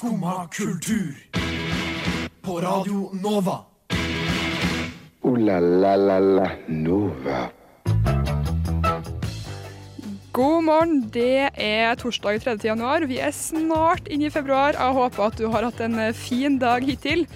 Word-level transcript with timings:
Skumma 0.00 0.48
kultur. 0.48 1.14
På 2.40 2.60
Radio 2.60 3.10
Nova. 3.12 3.58
O-la-la-la-la 5.20 6.50
Nova. 6.68 7.40
God 10.32 10.64
morgen, 10.64 11.10
det 11.12 11.50
er 11.52 12.00
torsdag 12.00 12.40
3. 12.40 12.56
januar. 12.64 13.04
Vi 13.04 13.18
er 13.20 13.36
snart 13.36 14.08
inne 14.08 14.30
i 14.30 14.32
februar. 14.32 14.72
Jeg 14.72 14.96
håper 15.02 15.26
at 15.26 15.36
du 15.36 15.50
har 15.52 15.68
hatt 15.68 15.84
en 15.84 15.98
eh, 16.00 16.16
fin 16.16 16.56
dag 16.56 16.80
hittil. 16.80 17.26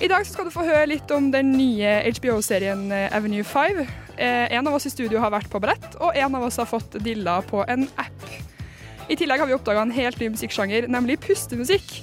I 0.00 0.08
dag 0.08 0.24
skal 0.24 0.48
du 0.48 0.54
få 0.54 0.64
høre 0.64 0.88
litt 0.88 1.12
om 1.12 1.28
den 1.34 1.52
nye 1.58 1.98
HBO-serien 2.08 2.88
eh, 2.88 3.12
Avenue 3.12 3.44
5. 3.44 3.84
Eh, 4.16 4.48
en 4.56 4.64
av 4.64 4.80
oss 4.80 4.88
i 4.88 4.94
studio 4.96 5.20
har 5.20 5.36
vært 5.36 5.52
på 5.52 5.60
ballett, 5.60 5.92
og 6.00 6.16
en 6.16 6.40
av 6.40 6.48
oss 6.48 6.56
har 6.56 6.72
fått 6.72 6.96
dilla 7.04 7.42
på 7.52 7.68
en 7.68 7.84
app. 8.00 8.17
I 9.08 9.16
tillegg 9.16 9.40
har 9.40 9.48
vi 9.48 9.54
oppdaga 9.56 9.80
en 9.80 9.92
helt 9.96 10.18
ny 10.20 10.26
musikksjanger, 10.34 10.84
nemlig 10.92 11.14
pustemusikk. 11.24 11.94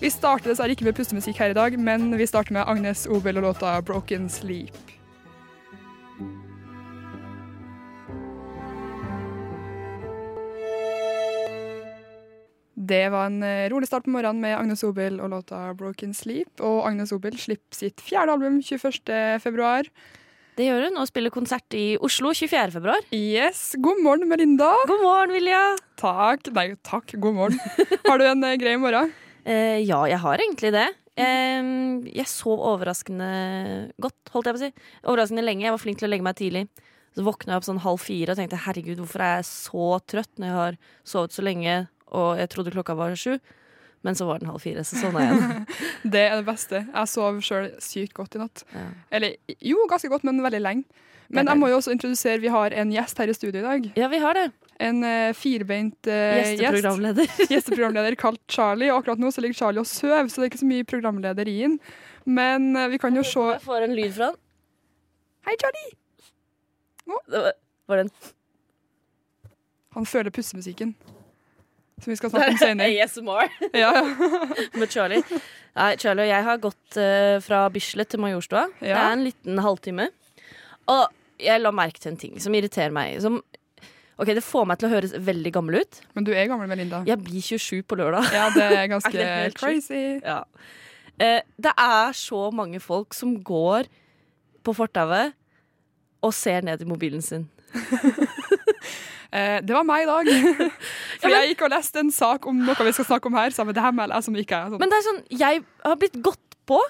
Vi 0.00 0.08
starter 0.12 0.50
dessverre 0.50 0.74
ikke 0.74 0.84
med 0.84 0.96
pustemusikk 0.98 1.38
her 1.40 1.54
i 1.54 1.56
dag, 1.56 1.76
men 1.80 2.10
vi 2.20 2.26
starter 2.28 2.52
med 2.52 2.68
Agnes 2.68 3.06
Obel 3.08 3.40
og 3.40 3.46
låta 3.46 3.80
'Broken 3.80 4.28
Sleep'. 4.28 4.92
Det 12.76 13.08
var 13.08 13.26
en 13.26 13.42
eh, 13.42 13.70
rolig 13.72 13.88
start 13.88 14.04
på 14.04 14.12
morgenen 14.12 14.40
med 14.40 14.58
Agnes 14.58 14.84
Obel 14.84 15.20
og 15.20 15.30
låta 15.30 15.72
'Broken 15.72 16.12
Sleep'. 16.12 16.60
Og 16.60 16.88
Agnes 16.88 17.12
Obel 17.12 17.38
slipper 17.38 17.76
sitt 17.76 18.00
fjerde 18.00 18.32
album 18.32 18.60
21. 18.60 19.88
Det 20.60 20.66
gjør 20.66 20.82
hun, 20.90 20.98
og 21.00 21.08
spiller 21.08 21.32
konsert 21.32 21.72
i 21.72 21.94
Oslo 22.04 22.34
24. 22.36 22.74
februar. 22.74 23.04
Yes, 23.16 23.78
God 23.80 24.02
morgen, 24.04 24.28
Melinda. 24.28 24.68
God 24.90 25.00
morgen, 25.00 25.30
Vilja. 25.32 25.60
Takk. 25.96 26.50
Nei, 26.52 26.74
takk. 26.84 27.14
God 27.16 27.38
morgen. 27.38 27.86
Har 28.04 28.20
du 28.20 28.26
en 28.28 28.44
eh, 28.44 28.58
grei 28.60 28.74
morgen? 28.76 29.08
Eh, 29.48 29.78
ja, 29.88 30.02
jeg 30.10 30.18
har 30.20 30.42
egentlig 30.44 30.74
det. 30.74 30.84
Eh, 31.16 31.70
jeg 32.12 32.28
sov 32.28 32.60
overraskende 32.74 33.30
godt, 34.04 34.18
holdt 34.34 34.50
jeg 34.50 34.58
på 34.58 34.60
å 34.60 34.64
si. 34.66 34.70
Overraskende 35.06 35.46
lenge. 35.46 35.64
Jeg 35.64 35.72
var 35.78 35.80
flink 35.80 36.02
til 36.02 36.10
å 36.10 36.12
legge 36.12 36.28
meg 36.28 36.36
tidlig. 36.42 36.66
Så 37.16 37.24
våkna 37.24 37.54
jeg 37.54 37.62
opp 37.62 37.68
sånn 37.70 37.80
halv 37.86 38.04
fire 38.04 38.36
og 38.36 38.42
tenkte 38.42 38.60
herregud, 38.66 39.00
hvorfor 39.00 39.24
er 39.24 39.34
jeg 39.38 39.48
så 39.54 39.88
trøtt 40.12 40.34
når 40.36 40.50
jeg 40.50 40.58
har 40.58 40.78
sovet 41.14 41.38
så 41.38 41.46
lenge 41.48 41.78
og 42.10 42.36
jeg 42.36 42.52
trodde 42.52 42.74
klokka 42.74 43.00
var 43.00 43.16
sju. 43.16 43.38
Men 44.06 44.16
så 44.16 44.24
var 44.24 44.40
den 44.40 44.48
halv 44.48 44.62
fire, 44.62 44.84
så 44.86 44.96
sovna 44.96 45.26
jeg 45.26 45.36
igjen. 45.36 45.66
Det 46.14 46.22
er 46.24 46.38
det 46.38 46.46
beste. 46.46 46.80
Jeg 46.88 47.10
sov 47.12 47.42
sjøl 47.44 47.68
sykt 47.84 48.14
godt 48.16 48.36
i 48.38 48.40
natt. 48.40 48.64
Ja. 48.72 48.86
Eller 49.18 49.36
jo, 49.60 49.84
ganske 49.90 50.08
godt, 50.08 50.24
men 50.24 50.40
veldig 50.44 50.62
lenge. 50.64 51.06
Men 51.30 51.46
jeg 51.46 51.60
må 51.60 51.68
jo 51.70 51.76
også 51.78 51.92
introdusere, 51.94 52.40
vi 52.42 52.50
har 52.50 52.74
en 52.80 52.90
gjest 52.90 53.20
her 53.22 53.30
i 53.30 53.34
studio 53.36 53.60
i 53.60 53.66
dag. 53.66 53.90
ja, 54.00 54.08
vi 54.10 54.18
har 54.18 54.34
det. 54.34 54.48
En 54.80 55.04
uh, 55.04 55.30
firbeint 55.36 56.08
uh, 56.08 56.14
gjest. 56.14 56.62
Gjesteprogramleder. 56.62 57.34
Gjesteprogramleder 57.52 58.16
kalt 58.18 58.40
Charlie. 58.50 58.88
Og 58.90 59.02
akkurat 59.02 59.20
nå 59.20 59.30
så 59.30 59.44
ligger 59.44 59.60
Charlie 59.60 59.84
og 59.84 59.86
sover, 59.86 60.26
så 60.32 60.40
det 60.40 60.48
er 60.48 60.52
ikke 60.54 60.62
så 60.64 60.70
mye 60.72 60.88
programleder 60.88 61.52
i 61.52 61.56
han. 61.60 61.76
Men 62.24 62.72
uh, 62.74 62.88
vi 62.90 62.98
kan 63.02 63.14
jo 63.14 63.24
se 63.26 63.46
Jeg 63.52 63.62
får 63.68 63.86
en 63.86 63.96
lyd 64.00 64.16
fra 64.16 64.32
han. 64.32 64.42
Hei, 65.46 65.56
Charlie! 65.60 65.92
Det 67.04 67.44
var, 67.44 67.54
var 67.88 68.02
den. 68.02 68.12
Han 69.94 70.06
føler 70.06 70.32
pustemusikken. 70.34 70.94
Som 72.00 72.12
vi 72.12 72.16
skal 72.18 72.32
snakke 72.32 72.54
om 72.54 72.60
senere. 72.60 72.90
ASMR 73.04 73.48
Ja, 73.76 73.90
ja. 73.92 74.04
med 74.80 74.92
Charlie. 74.92 75.22
Nei, 75.76 75.92
Charlie 76.00 76.26
og 76.26 76.32
jeg 76.32 76.46
har 76.48 76.60
gått 76.62 76.98
uh, 76.98 77.36
fra 77.44 77.62
Bislett 77.72 78.10
til 78.12 78.22
Majorstua. 78.22 78.66
Det 78.80 78.90
er 78.94 79.12
en 79.12 79.24
liten 79.26 79.60
halvtime. 79.62 80.08
Og 80.90 81.06
jeg 81.40 81.62
la 81.62 81.72
merke 81.74 82.02
til 82.02 82.12
en 82.14 82.20
ting 82.20 82.40
som 82.42 82.54
irriterer 82.56 82.92
meg. 82.94 83.20
Som, 83.22 83.40
ok, 84.20 84.32
Det 84.36 84.44
får 84.44 84.68
meg 84.68 84.80
til 84.80 84.90
å 84.90 84.92
høres 84.94 85.14
veldig 85.30 85.52
gammel 85.54 85.80
ut. 85.82 86.00
Men 86.16 86.26
du 86.26 86.32
er 86.34 86.48
gammel, 86.50 86.70
Melinda. 86.70 87.02
Jeg 87.08 87.20
blir 87.22 87.44
27 87.44 87.82
på 87.88 88.00
lørdag. 88.00 88.30
Ja, 88.34 88.48
det 88.56 88.66
er 88.66 88.86
ganske 88.94 89.14
Er 89.16 89.50
det 89.50 89.58
crazy. 89.60 90.20
Ja. 90.24 90.42
Eh, 91.20 91.40
det 91.60 91.72
er 91.76 92.16
så 92.16 92.48
mange 92.54 92.80
folk 92.80 93.14
som 93.16 93.36
går 93.44 93.90
på 94.64 94.74
fortauet 94.76 95.36
og 96.20 96.34
ser 96.36 96.64
ned 96.64 96.82
i 96.82 96.88
mobilen 96.88 97.22
sin. 97.24 97.46
Eh, 99.30 99.58
det 99.62 99.74
var 99.74 99.86
meg 99.86 100.04
i 100.04 100.08
dag. 100.10 100.30
For 101.22 101.32
jeg 101.32 101.52
gikk 101.52 101.66
og 101.66 101.74
leste 101.74 102.02
en 102.02 102.14
sak 102.14 102.46
om 102.50 102.62
noe 102.66 102.86
vi 102.86 102.94
skal 102.96 103.08
snakke 103.12 103.30
om 103.30 103.38
her, 103.38 103.54
så 103.54 103.66
det 103.68 103.84
her 103.84 103.94
med, 103.96 104.14
som 104.26 104.38
ikke 104.38 104.64
sånn. 104.72 104.80
Men 104.82 104.92
det 104.92 104.98
er 104.98 105.06
sånn, 105.06 105.22
jeg 105.42 105.62
har 105.84 106.00
blitt 106.00 106.18
gått 106.24 106.58
på. 106.70 106.80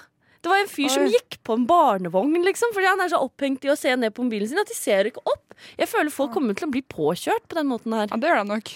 Det 0.41 0.49
var 0.49 0.63
en 0.63 0.71
fyr 0.73 0.89
som 0.89 1.05
gikk 1.05 1.37
på 1.45 1.53
en 1.59 1.67
barnevogn 1.69 2.39
liksom, 2.47 2.71
fordi 2.73 2.89
han 2.89 3.03
er 3.05 3.11
så 3.13 3.19
opphengt 3.21 3.65
i 3.67 3.73
å 3.73 3.77
se 3.77 3.93
ned 3.93 4.15
på 4.17 4.25
mobilen 4.25 4.49
sin 4.49 4.61
at 4.63 4.71
de 4.71 4.77
ser 4.77 5.11
ikke 5.11 5.21
opp. 5.29 5.57
Jeg 5.77 5.91
føler 5.91 6.13
folk 6.15 6.33
kommer 6.33 6.57
til 6.57 6.71
å 6.71 6.73
bli 6.73 6.81
påkjørt 6.81 7.45
på 7.51 7.59
den 7.59 7.69
måten 7.69 7.93
her. 7.93 8.09
Ja, 8.09 8.17
det 8.17 8.31
gjør 8.31 8.41
de 8.41 8.53
nok. 8.55 8.73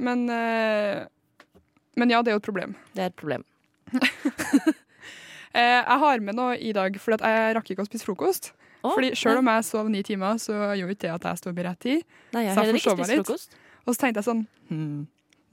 Men, 0.00 0.24
eh, 0.32 1.02
men 2.00 2.14
ja, 2.14 2.22
det 2.24 2.32
er 2.32 2.38
jo 2.38 2.40
et 2.40 2.48
problem. 2.48 2.72
Det 2.96 3.04
er 3.04 3.12
et 3.12 3.20
problem. 3.20 3.44
Eh, 5.52 5.60
jeg 5.84 6.00
har 6.00 6.22
med 6.24 6.32
noe 6.32 6.54
i 6.56 6.70
dag, 6.72 6.94
for 6.96 7.12
jeg 7.12 7.56
rakk 7.58 7.66
ikke 7.74 7.84
å 7.84 7.88
spise 7.90 8.06
frokost. 8.08 8.46
Å, 8.82 8.92
Fordi 8.96 9.12
Selv 9.18 9.38
om 9.42 9.48
jeg 9.52 9.64
sov 9.68 9.88
ni 9.90 10.02
timer, 10.06 10.38
så 10.42 10.58
gjorde 10.74 10.96
ikke 10.96 11.06
det 11.06 11.14
at 11.14 11.26
jeg 11.30 11.40
sto 11.40 11.50
opp 11.52 11.58
i 11.62 11.66
rett 11.66 11.80
tid. 11.82 12.04
Nei, 12.34 12.44
jeg 12.48 12.54
så 12.56 12.64
jeg 12.66 12.76
forsov 12.78 13.02
meg 13.02 13.12
litt. 13.12 13.58
Og 13.82 13.94
så 13.94 13.98
tenkte 14.00 14.22
jeg 14.22 14.26
sånn 14.28 14.44
hm, 14.70 15.02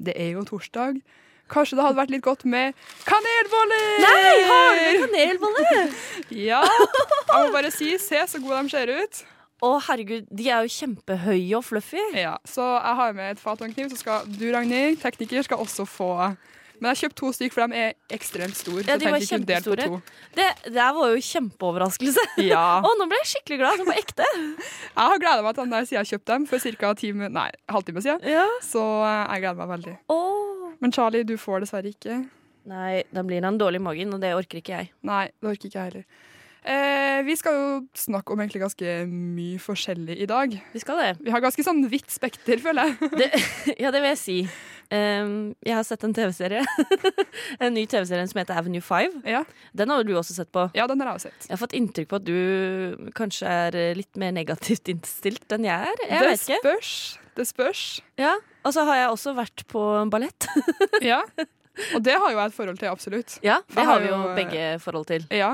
Det 0.09 0.15
er 0.17 0.31
jo 0.33 0.45
torsdag. 0.49 1.01
Kanskje 1.49 1.79
det 1.79 1.85
hadde 1.85 1.97
vært 1.97 2.13
litt 2.13 2.25
godt 2.25 2.45
med 2.45 2.77
kanelboller? 3.09 3.85
Nei, 4.05 4.33
har 4.49 4.79
du 4.79 5.03
kanelboller? 5.05 5.97
Ja. 6.49 6.61
Jeg 6.61 7.45
må 7.45 7.49
bare 7.53 7.71
si, 7.73 7.95
se 8.01 8.21
så 8.29 8.41
gode 8.41 8.61
de 8.67 8.73
ser 8.73 8.91
ut. 8.93 9.21
Å, 9.65 9.71
herregud, 9.89 10.27
de 10.31 10.45
er 10.47 10.63
jo 10.63 10.71
kjempehøye 10.71 11.57
og 11.57 11.65
fluffy. 11.67 11.99
Ja, 12.15 12.37
Så 12.47 12.63
jeg 12.63 12.95
har 13.01 13.17
med 13.17 13.33
et 13.33 13.41
fat 13.41 13.59
og 13.59 13.67
en 13.67 13.73
kniv, 13.75 13.89
så 13.91 13.97
skal 13.99 14.29
du, 14.29 14.45
Ragnhild, 14.55 15.01
tekniker, 15.01 15.43
skal 15.43 15.59
også 15.65 15.85
få 15.89 16.11
Men 16.79 16.89
jeg 16.89 16.95
har 16.95 16.99
kjøpt 17.03 17.17
to 17.19 17.31
stykker, 17.35 17.55
for 17.55 17.71
de 17.73 17.81
er 17.83 18.15
ekstremt 18.15 18.57
store. 18.57 18.85
Ja, 18.87 18.95
de 18.99 19.11
var 19.11 19.25
kjempestore. 19.27 19.87
Det, 20.37 20.47
der 20.71 20.93
var 20.95 21.13
jo 21.13 21.23
kjempeoverraskelse. 21.29 22.25
Ja. 22.49 22.79
Å, 22.79 22.91
nå 22.97 23.05
ble 23.11 23.19
jeg 23.19 23.29
skikkelig 23.33 23.59
glad, 23.59 23.81
sånn 23.81 23.89
på 23.89 23.97
ekte. 23.99 24.27
Jeg 24.31 25.11
har 25.11 25.19
gleda 25.21 25.43
meg 25.43 25.57
til 25.57 25.65
den 25.65 25.73
der 25.75 25.87
siden 25.89 25.99
jeg 25.99 26.11
kjøpte 26.13 26.37
dem 26.37 26.47
for 26.49 26.63
ca. 26.79 26.93
en 27.19 27.39
halvtime 27.75 28.03
siden. 28.05 28.23
Ja. 28.31 28.45
Så 28.63 28.83
eh, 29.03 29.23
jeg 29.35 29.43
gleder 29.43 29.59
meg 29.59 29.71
veldig. 29.75 29.95
Oh. 30.13 30.69
Men 30.79 30.95
Charlie, 30.95 31.27
du 31.27 31.35
får 31.37 31.65
dessverre 31.65 31.91
ikke. 31.91 32.21
Nei, 32.69 33.03
da 33.15 33.23
blir 33.27 33.43
han 33.43 33.59
dårlig 33.59 33.81
i 33.81 33.83
magen, 33.83 34.15
og 34.15 34.23
det 34.23 34.31
orker 34.37 34.61
ikke 34.61 34.75
jeg. 34.77 34.91
Nei, 35.07 35.25
det 35.35 35.51
orker 35.51 35.69
ikke 35.69 35.79
jeg 35.79 35.91
heller. 35.91 36.28
Eh, 36.63 37.21
vi 37.23 37.35
skal 37.39 37.55
jo 37.55 37.67
snakke 37.95 38.33
om 38.33 38.41
egentlig 38.41 38.61
ganske 38.65 38.95
mye 39.07 39.59
forskjellig 39.63 40.17
i 40.19 40.27
dag. 40.29 40.57
Vi 40.73 40.81
skal 40.83 40.99
det. 40.99 41.11
Vi 41.23 41.31
har 41.31 41.43
ganske 41.43 41.63
sånn 41.63 41.85
vidt 41.91 42.11
spekter, 42.11 42.59
føler 42.63 42.91
jeg. 42.91 43.11
det 43.15 43.29
ja, 43.83 43.93
det 43.93 44.01
vil 44.01 44.11
jeg 44.11 44.21
si. 44.21 44.37
Um, 44.89 45.53
jeg 45.61 45.75
har 45.77 45.85
sett 45.85 46.03
en 46.03 46.15
TV-serie. 46.17 46.63
en 47.63 47.75
ny 47.75 47.85
TV-serie 47.89 48.25
som 48.31 48.41
heter 48.41 48.57
Avenue 48.57 48.81
5. 48.81 49.19
Ja, 49.29 49.43
Den 49.77 49.93
har 49.93 50.03
du 50.03 50.15
også 50.17 50.33
sett 50.33 50.51
på. 50.51 50.65
ja 50.73 50.87
den 50.89 50.99
har 50.99 51.11
jeg 51.11 51.21
også 51.21 51.29
sett. 51.29 51.47
Jeg 51.47 51.53
har 51.55 51.61
fått 51.61 51.77
inntrykk 51.77 52.09
på 52.09 52.19
at 52.19 52.25
du 52.27 53.09
kanskje 53.17 53.53
er 53.67 53.77
eh, 53.77 53.95
litt 53.97 54.19
mer 54.19 54.33
negativt 54.35 54.89
innstilt 54.91 55.55
enn 55.55 55.69
jeg 55.69 55.93
er. 55.93 56.03
Jeg 56.09 56.25
det 56.25 56.33
vet 56.33 56.43
ikke. 56.47 56.59
spørs. 56.65 56.93
Det 57.39 57.47
spørs. 57.47 57.85
Ja. 58.19 58.35
Og 58.65 58.75
så 58.75 58.83
har 58.89 58.97
jeg 58.99 59.13
også 59.13 59.35
vært 59.37 59.65
på 59.71 59.85
ballett. 60.11 60.49
Ja. 61.05 61.21
Og 61.95 62.01
det 62.03 62.11
har 62.19 62.33
jo 62.33 62.35
jeg 62.35 62.49
et 62.49 62.55
forhold 62.57 62.79
til, 62.81 62.89
absolutt. 62.91 63.37
Ja, 63.45 63.61
det 63.71 63.79
har 63.79 63.93
har 63.93 64.01
vi 64.03 64.09
jo 64.09 64.17
jo, 64.17 64.31
begge 64.35 64.63
forhold 64.83 65.05
til. 65.07 65.23
Ja. 65.31 65.53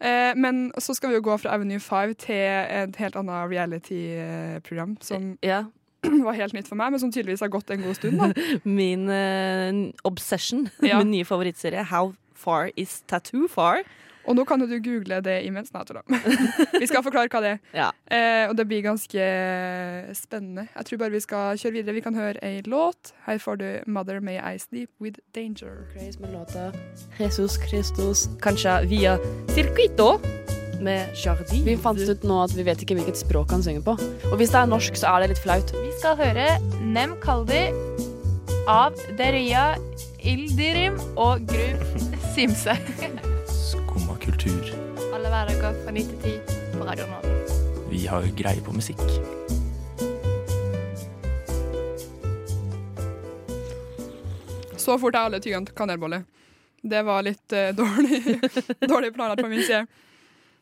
Eh, 0.00 0.32
men 0.36 0.70
så 0.80 0.94
skal 0.96 1.10
vi 1.12 1.18
jo 1.18 1.24
gå 1.26 1.34
fra 1.42 1.52
Avenue 1.54 1.80
5 1.80 2.14
til 2.22 2.34
et 2.40 2.96
helt 2.96 3.16
annet 3.20 3.50
reality-program 3.50 4.96
som 5.04 5.36
Ja. 5.42 5.64
var 6.24 6.32
helt 6.32 6.54
nytt 6.56 6.68
for 6.68 6.78
meg, 6.80 6.90
men 6.94 7.00
som 7.02 7.12
tydeligvis 7.12 7.40
har 7.44 7.48
gått 7.52 7.70
en 7.70 7.82
god 7.84 7.94
stund. 7.98 8.18
da. 8.18 8.30
Min 8.64 9.08
eh, 9.12 9.92
obsession, 10.04 10.68
Ja. 10.82 10.98
min 11.02 11.10
nye 11.10 11.24
favorittserie, 11.28 11.84
How 11.84 12.14
Far 12.34 12.70
Is 12.76 13.02
Tattoo 13.06 13.48
Far? 13.48 13.82
Og 14.28 14.36
nå 14.36 14.44
kan 14.44 14.60
jo 14.60 14.68
du 14.68 14.76
google 14.84 15.20
det 15.24 15.40
imens. 15.46 15.72
Nei. 15.72 15.84
Vi 16.80 16.88
skal 16.88 17.04
forklare 17.06 17.30
hva 17.32 17.40
det 17.44 17.52
er. 17.54 17.60
Ja. 17.74 17.88
Eh, 18.10 18.48
og 18.50 18.56
det 18.58 18.66
blir 18.68 18.84
ganske 18.84 19.24
spennende. 20.16 20.66
Jeg 20.76 20.88
tror 20.88 21.02
bare 21.04 21.14
vi 21.14 21.22
skal 21.24 21.58
kjøre 21.60 21.72
videre. 21.78 21.96
Vi 21.96 22.04
kan 22.04 22.18
høre 22.18 22.36
ei 22.44 22.60
låt. 22.66 23.14
Her 23.26 23.38
får 23.38 23.60
du 23.60 23.68
'Mother 23.86 24.20
May 24.20 24.38
I 24.38 24.58
Sleep 24.58 24.90
With 25.00 25.18
Danger'. 25.36 25.88
Grace 25.94 26.20
med 26.20 26.32
låta 26.32 26.72
Jesus 27.18 27.58
Christus, 27.68 28.28
kanskje 28.42 28.86
via 28.88 29.18
Circuito 29.48 30.20
med 30.80 31.08
Jardin. 31.14 31.64
Vi 31.64 31.76
fant 31.76 32.00
ut 32.00 32.22
nå 32.24 32.42
at 32.44 32.56
vi 32.56 32.64
vet 32.66 32.82
ikke 32.82 32.96
hvilket 32.98 33.20
språk 33.20 33.50
han 33.50 33.62
synger 33.62 33.84
på. 33.84 33.96
Og 34.32 34.36
hvis 34.40 34.52
det 34.52 34.60
er 34.62 34.70
norsk, 34.70 34.96
så 34.96 35.14
er 35.14 35.20
det 35.24 35.34
litt 35.34 35.42
flaut. 35.44 35.74
Vi 35.76 35.92
skal 36.00 36.16
høre 36.20 36.46
Nem 36.80 37.16
Kaldi 37.24 37.68
av 38.68 38.96
Deria 39.18 39.74
Ildirim 40.20 41.00
og 41.16 41.46
Gru 41.48 41.66
Simse. 42.34 42.76
Kultur. 44.40 44.72
Alle 45.12 45.28
hverdager 45.28 45.74
fra 45.84 45.92
9 45.92 46.02
til 46.08 46.20
10 46.24 46.78
på 46.78 46.84
Radio 46.88 47.04
Nova. 47.10 47.32
Vi 47.90 48.06
har 48.08 48.24
greie 48.38 48.62
på 48.64 48.72
musikk. 48.72 49.02
Så 54.80 54.96
fort 54.96 55.12
jeg 55.12 55.20
alle 55.20 55.42
tygene 55.44 55.76
kanelbolle. 55.76 56.22
Det 56.80 57.02
var 57.04 57.26
litt 57.26 57.52
uh, 57.52 57.68
dårlig, 57.82 58.40
dårlig 58.80 59.12
planlagt 59.12 59.44
på 59.44 59.52
min 59.52 59.60
side. 59.60 59.84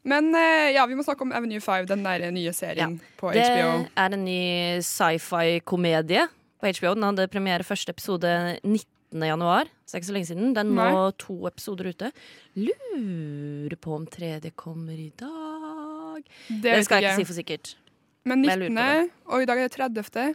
Men 0.03 0.35
uh, 0.35 0.75
ja, 0.75 0.83
vi 0.91 0.99
må 0.99 1.07
snakke 1.07 1.29
om 1.29 1.37
Avenue 1.39 1.63
5, 1.63 1.87
den 1.93 2.03
der 2.03 2.33
nye 2.35 2.57
serien 2.57 2.99
på 3.21 3.31
HBO. 3.31 3.39
Det 3.39 3.95
er 3.95 4.19
en 4.19 4.27
ny 4.27 4.43
sci-fi-komedie 4.83 6.27
på 6.59 6.75
HBO. 6.81 6.99
Den 6.99 7.13
hadde 7.13 7.31
premiere 7.31 7.71
første 7.71 7.95
episode 7.95 8.59
19. 8.65 8.98
19. 9.13 9.27
januar, 9.29 9.65
så 9.85 9.91
det 9.91 9.95
er 9.95 10.01
ikke 10.03 10.09
så 10.11 10.17
lenge 10.17 10.29
siden. 10.29 10.57
Er 10.57 10.65
nå 10.69 10.75
Nei. 10.77 11.13
to 11.19 11.37
episoder 11.49 11.89
ute. 11.89 12.11
Lurer 12.57 13.77
på 13.81 13.95
om 13.97 14.07
tredje 14.07 14.51
kommer 14.57 14.93
i 14.99 15.11
dag. 15.17 16.25
Det, 16.49 16.63
Det 16.63 16.85
skal 16.85 17.03
jeg 17.03 17.13
ikke 17.13 17.23
si 17.23 17.29
for 17.29 17.35
sikkert. 17.39 17.77
Men 18.25 18.43
men 18.45 18.61
19., 18.75 19.11
og 19.27 19.43
i 19.43 19.47
dag 19.49 19.59
er 19.59 19.69
det 19.69 19.77
30. 19.79 20.35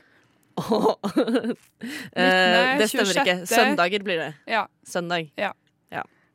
19, 0.57 1.57
det 2.79 2.87
stemmer 2.89 3.19
ikke. 3.21 3.35
Søndager 3.49 4.03
blir 4.05 4.17
det. 4.21 4.31
Ja, 4.47 4.65
Søndag. 4.85 5.29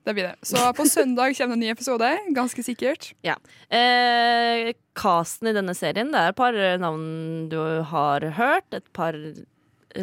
det 0.09 0.15
blir 0.15 0.25
det. 0.25 0.37
Så 0.43 0.73
på 0.73 0.87
søndag 0.89 1.35
kommer 1.37 1.53
det 1.53 1.59
en 1.59 1.61
ny 1.61 1.69
episode, 1.71 2.09
ganske 2.33 2.63
sikkert. 2.65 3.11
Eh, 3.69 4.73
casten 4.97 5.51
i 5.51 5.53
denne 5.53 5.75
serien, 5.77 6.09
det 6.15 6.19
er 6.23 6.33
et 6.33 6.37
par 6.39 6.57
navn 6.81 7.49
du 7.53 7.59
har 7.91 8.25
hørt. 8.39 8.73
Et 8.73 8.93
par 8.97 9.13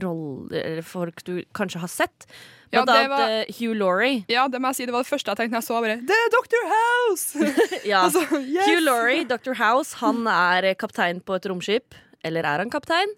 roller 0.03 0.81
folk 0.86 1.24
du 1.27 1.44
kanskje 1.56 1.80
har 1.83 1.92
sett. 1.92 2.25
Ja, 2.74 2.81
Blant 2.83 2.88
det 2.89 2.95
annet 2.95 3.09
var- 3.13 3.30
eh, 3.30 3.53
Hugh 3.59 3.75
Laurie. 3.77 4.24
Ja, 4.30 4.47
det 4.47 4.59
må 4.62 4.71
jeg 4.74 4.75
si, 4.80 4.86
det 4.89 4.94
var 4.95 5.03
det 5.06 5.12
første 5.12 5.31
jeg 5.31 5.38
tenkte 5.38 5.56
når 5.56 5.62
jeg 5.62 5.69
så 5.69 5.81
bare 5.81 5.97
Det 6.01 6.18
er 6.21 6.31
Dr. 6.33 6.63
House! 6.74 7.51
Ja. 7.92 8.01
altså, 8.07 8.24
yes! 8.42 8.65
Hugh 8.68 8.81
Laurie, 8.83 9.24
Dr. 9.30 9.53
House, 9.62 9.95
han 10.01 10.25
er 10.27 10.74
kaptein 10.75 11.21
på 11.21 11.36
et 11.38 11.45
romskip. 11.51 11.95
Eller 12.25 12.42
er 12.44 12.63
han 12.63 12.69
kaptein? 12.74 13.13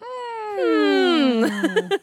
Hmm. 0.00 1.44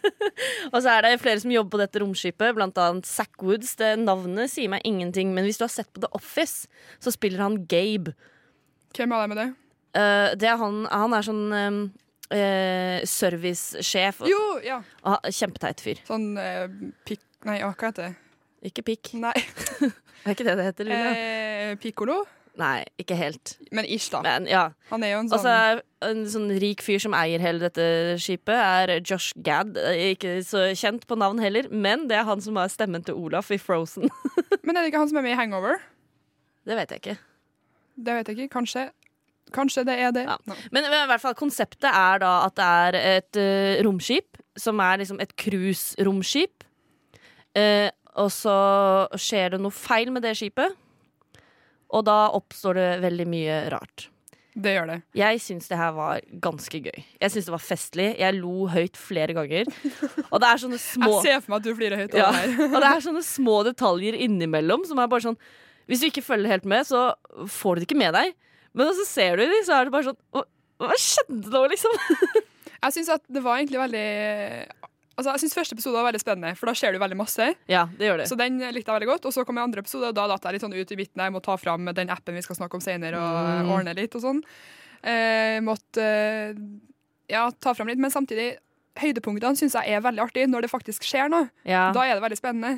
og 0.73 0.79
så 0.81 0.89
er 0.95 1.05
det 1.05 1.19
flere 1.21 1.39
som 1.41 1.51
jobber 1.53 1.75
på 1.75 1.81
dette 1.81 2.01
romskipet, 2.01 2.55
blant 2.57 2.77
annet 2.81 3.05
Zack 3.09 3.41
Woods. 3.43 3.75
Det 3.79 3.93
navnet 4.01 4.51
sier 4.53 4.71
meg 4.71 4.85
ingenting, 4.87 5.33
men 5.35 5.45
hvis 5.47 5.59
du 5.59 5.65
har 5.67 5.73
sett 5.73 5.89
på 5.93 6.03
The 6.03 6.09
Office, 6.17 6.67
så 7.03 7.13
spiller 7.13 7.43
han 7.43 7.61
Gabe. 7.69 8.13
Hvem 8.97 9.13
er 9.13 9.23
det 9.23 9.29
med 9.33 9.41
det? 9.43 9.47
Uh, 9.97 10.29
det 10.37 10.49
er 10.51 10.59
han, 10.61 10.83
han 10.91 11.13
er 11.17 11.25
sånn 11.25 11.45
um, 11.53 11.79
eh, 12.33 13.03
servicesjef. 13.07 14.23
Jo, 14.27 14.41
ja. 14.65 14.81
og 15.07 15.29
Kjempeteit 15.31 15.83
fyr. 15.83 16.01
Sånn 16.07 16.33
eh, 16.41 16.65
pikk... 17.07 17.23
Nei, 17.47 17.59
hva 17.61 17.73
heter 17.75 18.09
det? 18.09 18.13
Ikke 18.67 18.83
pikk. 18.87 19.13
Nei, 19.21 19.35
Er 20.25 20.33
ikke 20.33 20.47
det 20.47 20.57
det 20.59 20.65
heter? 20.71 20.89
Eh, 20.91 21.75
pikkolo? 21.79 22.23
Nei, 22.57 22.81
ikke 22.97 23.15
helt. 23.17 23.53
Men 23.71 23.85
ish, 23.85 24.09
da. 24.09 24.23
Men 24.25 24.47
ja. 24.49 24.63
Han 24.89 25.03
er 25.05 25.13
jo 25.13 25.19
en 25.21 25.29
sånn 25.29 25.43
så 25.43 25.51
er 25.53 25.81
en 26.07 26.23
sånn 26.29 26.49
rik 26.61 26.81
fyr 26.81 26.99
som 27.03 27.13
eier 27.13 27.41
hele 27.41 27.61
dette 27.61 28.17
skipet, 28.21 28.57
er 28.57 28.95
Josh 28.97 29.37
Gad. 29.45 29.77
Ikke 29.93 30.39
så 30.45 30.65
kjent 30.77 31.05
på 31.07 31.19
navn 31.21 31.41
heller, 31.43 31.69
men 31.69 32.07
det 32.09 32.17
er 32.17 32.25
han 32.27 32.41
som 32.41 32.57
har 32.57 32.71
stemmen 32.73 33.05
til 33.05 33.19
Olaf 33.19 33.53
i 33.53 33.59
Frozen. 33.61 34.09
Men 34.65 34.75
er 34.75 34.81
det 34.81 34.89
ikke 34.89 34.99
han 34.99 35.11
som 35.11 35.21
er 35.21 35.23
med 35.23 35.35
i 35.35 35.39
Hangover? 35.39 35.77
Det 36.67 36.75
vet 36.75 36.91
jeg 36.91 37.03
ikke. 37.03 37.17
Det 37.95 38.15
vet 38.17 38.27
jeg 38.27 38.35
ikke. 38.35 38.53
Kanskje. 38.57 38.89
Kanskje 39.55 39.85
det 39.87 39.95
er 40.01 40.15
det. 40.15 40.25
Ja. 40.27 40.37
Men 40.75 40.87
i 40.87 40.91
hvert 41.11 41.23
fall 41.23 41.37
konseptet 41.37 41.89
er 41.91 42.23
da 42.23 42.33
at 42.47 42.57
det 42.57 42.67
er 42.67 42.99
et 43.17 43.39
uh, 43.39 43.83
romskip, 43.87 44.41
som 44.57 44.81
er 44.83 45.03
liksom 45.03 45.21
et 45.23 45.33
cruiseromskip. 45.39 46.65
Uh, 47.57 47.89
og 48.17 48.29
så 48.33 48.57
skjer 49.19 49.55
det 49.55 49.61
noe 49.61 49.73
feil 49.73 50.09
med 50.13 50.25
det 50.25 50.33
skipet, 50.39 50.73
og 51.93 52.03
da 52.07 52.27
oppstår 52.35 52.77
det 52.77 52.91
veldig 53.05 53.27
mye 53.29 53.59
rart. 53.71 54.09
Det 54.57 54.73
gjør 54.73 54.87
det. 54.89 54.95
Jeg 55.17 55.41
syns 55.43 55.69
det 55.69 55.77
her 55.77 55.91
var 55.93 56.23
ganske 56.41 56.79
gøy. 56.81 57.03
Jeg 57.21 57.33
syns 57.33 57.45
det 57.45 57.53
var 57.53 57.61
festlig. 57.61 58.07
Jeg 58.17 58.37
lo 58.39 58.65
høyt 58.73 58.97
flere 58.97 59.35
ganger. 59.37 59.69
Og 60.31 60.41
det 60.41 60.49
er 60.49 60.61
sånne 60.63 60.79
små 60.81 61.11
Jeg 61.11 61.25
ser 61.27 61.43
for 61.43 61.53
meg 61.53 61.59
at 61.59 61.67
du 61.67 61.77
flirer 61.77 62.01
høyt 62.01 62.17
ja. 62.17 62.31
Og 62.71 62.77
det 62.81 62.89
er 62.89 63.03
sånne 63.05 63.21
små 63.25 63.59
detaljer 63.67 64.17
innimellom 64.25 64.87
som 64.89 64.97
er 65.03 65.11
bare 65.11 65.27
sånn 65.27 65.37
Hvis 65.85 66.01
du 66.01 66.07
ikke 66.09 66.25
følger 66.25 66.55
helt 66.55 66.65
med, 66.65 66.87
så 66.89 67.11
får 67.53 67.77
du 67.77 67.83
det 67.83 67.89
ikke 67.91 68.01
med 68.01 68.17
deg. 68.17 68.33
Men 68.77 68.93
så 68.99 69.05
ser 69.09 69.39
du 69.39 69.43
dem, 69.49 69.63
så 69.65 69.79
er 69.79 69.87
det 69.89 69.93
bare 69.95 70.07
sånn 70.11 70.19
Hva, 70.35 70.43
hva 70.83 70.97
skjedde 71.01 71.49
nå, 71.53 71.63
liksom? 71.73 71.97
Jeg 72.83 72.93
syns 72.93 73.09
at 73.15 73.23
det 73.33 73.41
var 73.41 73.57
egentlig 73.57 73.79
veldig 73.81 74.03
Altså, 75.17 75.31
jeg 75.33 75.41
synes 75.41 75.55
Første 75.57 75.73
episode 75.73 75.97
var 75.97 76.05
veldig 76.11 76.19
spennende, 76.21 76.51
for 76.59 76.69
da 76.69 76.73
ser 76.77 76.93
du 76.93 76.99
veldig 77.01 77.15
masse. 77.17 77.45
Ja, 77.65 77.87
det 77.97 78.05
gjør 78.05 78.19
det. 78.21 78.27
Så 78.29 78.35
den 78.37 78.59
likte 78.61 78.91
jeg 78.91 78.99
veldig 78.99 79.07
godt. 79.09 79.23
Og 79.25 79.33
så 79.33 79.41
kom 79.47 79.57
jeg 79.57 79.65
andre 79.65 79.81
episode, 79.81 80.11
og 80.11 80.17
da 80.19 80.27
datt 80.29 80.43
jeg 80.45 80.53
litt 80.53 80.61
sånn 80.61 80.75
ut 80.77 80.91
i 80.93 80.97
midten. 80.99 81.23
Jeg 81.25 81.33
må 81.33 81.41
ta 81.41 81.55
fram 81.57 81.89
den 81.97 82.11
appen 82.13 82.37
vi 82.37 82.43
skal 82.45 82.59
snakke 82.59 82.77
om 82.77 82.83
senere, 82.85 83.17
og 83.17 83.47
Mm. 83.65 83.71
ordne 83.79 83.95
litt 83.97 84.13
og 84.13 84.21
sånn. 84.21 84.43
Eh, 85.01 85.57
måtte 85.65 86.05
eh, 86.05 86.53
ja, 87.33 87.47
ta 87.49 87.73
fram 87.73 87.89
litt. 87.89 87.97
Men 87.97 88.13
samtidig, 88.13 88.59
høydepunktene 89.01 89.57
syns 89.57 89.73
jeg 89.79 89.97
er 89.97 90.05
veldig 90.05 90.21
artig 90.27 90.45
når 90.53 90.67
det 90.67 90.71
faktisk 90.75 91.01
skjer 91.09 91.33
noe. 91.33 91.49
Ja, 91.65 91.87
Da 91.97 92.05
er 92.05 92.13
det 92.13 92.21
veldig 92.27 92.37
spennende. 92.37 92.75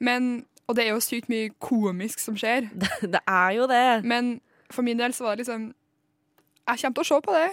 Men, 0.00 0.46
og 0.68 0.76
det 0.80 0.86
er 0.86 0.94
jo 0.94 1.04
sykt 1.04 1.28
mye 1.28 1.52
komisk 1.60 2.24
som 2.24 2.34
skjer. 2.40 2.70
det 3.14 3.20
er 3.28 3.50
jo 3.60 3.68
det. 3.68 3.84
Men 4.08 4.38
for 4.74 4.86
min 4.86 5.00
del 5.00 5.14
så 5.16 5.26
var 5.26 5.36
det 5.36 5.44
liksom 5.46 5.70
Jeg 6.62 6.80
kommer 6.80 6.94
til 6.98 7.02
å 7.02 7.08
se 7.08 7.20
på 7.26 7.36
det, 7.36 7.46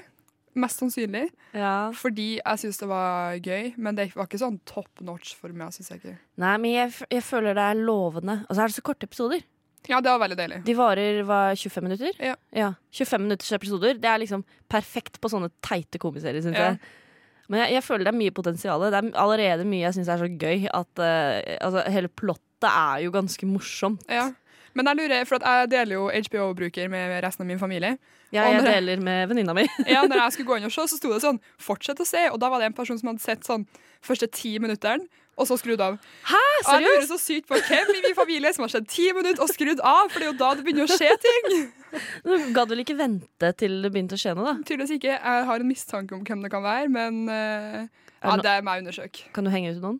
mest 0.59 0.81
sannsynlig. 0.81 1.27
Ja. 1.57 1.89
Fordi 1.97 2.27
jeg 2.37 2.61
syns 2.61 2.77
det 2.81 2.89
var 2.89 3.37
gøy, 3.41 3.71
men 3.77 3.97
det 3.97 4.11
var 4.15 4.27
ikke 4.29 4.41
sånn 4.41 4.59
top 4.69 5.01
notch 5.05 5.33
for 5.39 5.53
meg. 5.55 5.73
Synes 5.73 5.89
jeg 5.93 6.01
ikke. 6.01 6.17
Nei, 6.41 6.55
men 6.61 6.75
jeg, 6.75 6.93
jeg 7.09 7.25
føler 7.25 7.57
det 7.57 7.65
er 7.71 7.79
lovende. 7.79 8.43
Og 8.47 8.53
så 8.53 8.63
er 8.63 8.69
det 8.71 8.77
så 8.77 8.85
korte 8.85 9.09
episoder. 9.09 9.41
Ja, 9.87 10.01
det 10.03 10.11
var 10.11 10.19
veldig 10.21 10.37
deilig. 10.37 10.57
De 10.67 10.75
varer 10.77 11.21
hva, 11.25 11.39
25 11.57 11.85
minutter? 11.85 12.17
Ja. 12.21 12.35
ja. 12.55 12.73
25 12.93 13.23
minutters 13.23 13.51
episoder. 13.55 13.97
Det 14.01 14.09
er 14.11 14.21
liksom 14.21 14.43
perfekt 14.69 15.21
på 15.23 15.31
sånne 15.31 15.49
teite 15.65 16.01
komiserier, 16.01 16.43
syns 16.45 16.59
Ja. 16.59 16.73
jeg. 16.73 16.97
Men 17.49 17.63
jeg, 17.63 17.79
jeg 17.79 17.85
føler 17.87 18.05
det 18.05 18.11
er 18.11 18.19
mye 18.19 18.33
potensial. 18.35 18.83
Det 18.85 18.99
er 18.99 19.07
allerede 19.17 19.65
mye 19.65 19.87
jeg 19.87 19.95
syns 19.97 20.11
er 20.13 20.21
så 20.21 20.27
gøy. 20.29 20.67
At 20.69 21.01
uh, 21.01 21.39
altså, 21.65 21.81
hele 21.89 22.11
plottet 22.13 22.67
er 22.69 22.99
jo 23.07 23.13
ganske 23.15 23.47
morsomt. 23.49 24.03
Ja. 24.11 24.27
Men 24.79 24.87
jeg 24.93 24.99
lurer, 25.01 25.25
for 25.27 25.39
at 25.41 25.45
jeg 25.49 25.71
deler 25.73 25.97
jo 25.97 26.07
HBO-bruker 26.07 26.87
med 26.91 27.17
resten 27.25 27.43
av 27.43 27.49
min 27.51 27.59
familie. 27.59 27.97
Ja, 28.31 28.45
jeg 28.47 28.63
deler 28.63 29.01
med 29.03 29.27
venninna 29.31 29.55
mi. 29.57 29.65
Ja, 29.91 30.05
når 30.07 30.21
jeg 30.23 30.31
skulle 30.37 30.47
gå 30.53 30.59
inn 30.59 30.67
og 30.69 30.71
se, 30.75 30.85
så 30.87 30.99
sto 30.99 31.11
det 31.11 31.23
sånn 31.25 31.41
'fortsett 31.59 31.99
å 31.99 32.07
se', 32.07 32.29
og 32.31 32.39
da 32.39 32.49
var 32.53 32.63
det 32.63 32.69
en 32.71 32.77
person 32.77 32.99
som 32.99 33.11
hadde 33.11 33.25
sett 33.25 33.43
sånn 33.47 33.65
første 34.05 34.29
ti 34.31 34.53
minutteren, 34.63 35.03
og 35.39 35.47
så 35.47 35.55
skrudd 35.59 35.81
av. 35.83 35.97
Hæ, 36.27 36.39
Og 36.67 36.71
jeg 36.71 36.83
lurer 36.85 37.07
så 37.07 37.17
sykt 37.19 37.47
på 37.47 37.59
hvem 37.59 37.91
i 37.95 38.01
min 38.07 38.15
familie 38.15 38.51
som 38.55 38.63
har 38.63 38.71
sett 38.71 38.87
ti 38.91 39.07
minutter 39.15 39.43
og 39.43 39.51
skrudd 39.51 39.79
av, 39.83 40.09
for 40.11 40.19
det 40.19 40.27
er 40.27 40.31
jo 40.31 40.37
da 40.39 40.49
det 40.55 40.65
begynner 40.67 40.87
å 40.87 40.95
skje 40.95 41.11
ting. 41.27 41.67
Du 42.23 42.51
gadd 42.53 42.69
vel 42.69 42.83
ikke 42.83 42.93
vente 42.99 43.47
til 43.57 43.79
det 43.81 43.89
begynte 43.89 44.13
å 44.13 44.21
skje 44.21 44.35
noe, 44.37 44.45
da? 44.45 44.59
Tydeligvis 44.61 44.99
ikke. 44.99 45.15
Jeg 45.15 45.45
har 45.47 45.63
en 45.63 45.67
mistanke 45.71 46.13
om 46.13 46.21
hvem 46.27 46.43
det 46.45 46.51
kan 46.53 46.61
være, 46.61 46.91
men 46.93 47.23
uh, 47.25 47.87
ja, 48.21 48.35
det 48.37 48.51
er 48.51 48.61
meg 48.67 48.77
å 48.77 48.83
undersøke. 48.83 49.25
Kan 49.33 49.47
du 49.47 49.49
henge 49.49 49.73
ut 49.73 49.81
noen? 49.81 49.97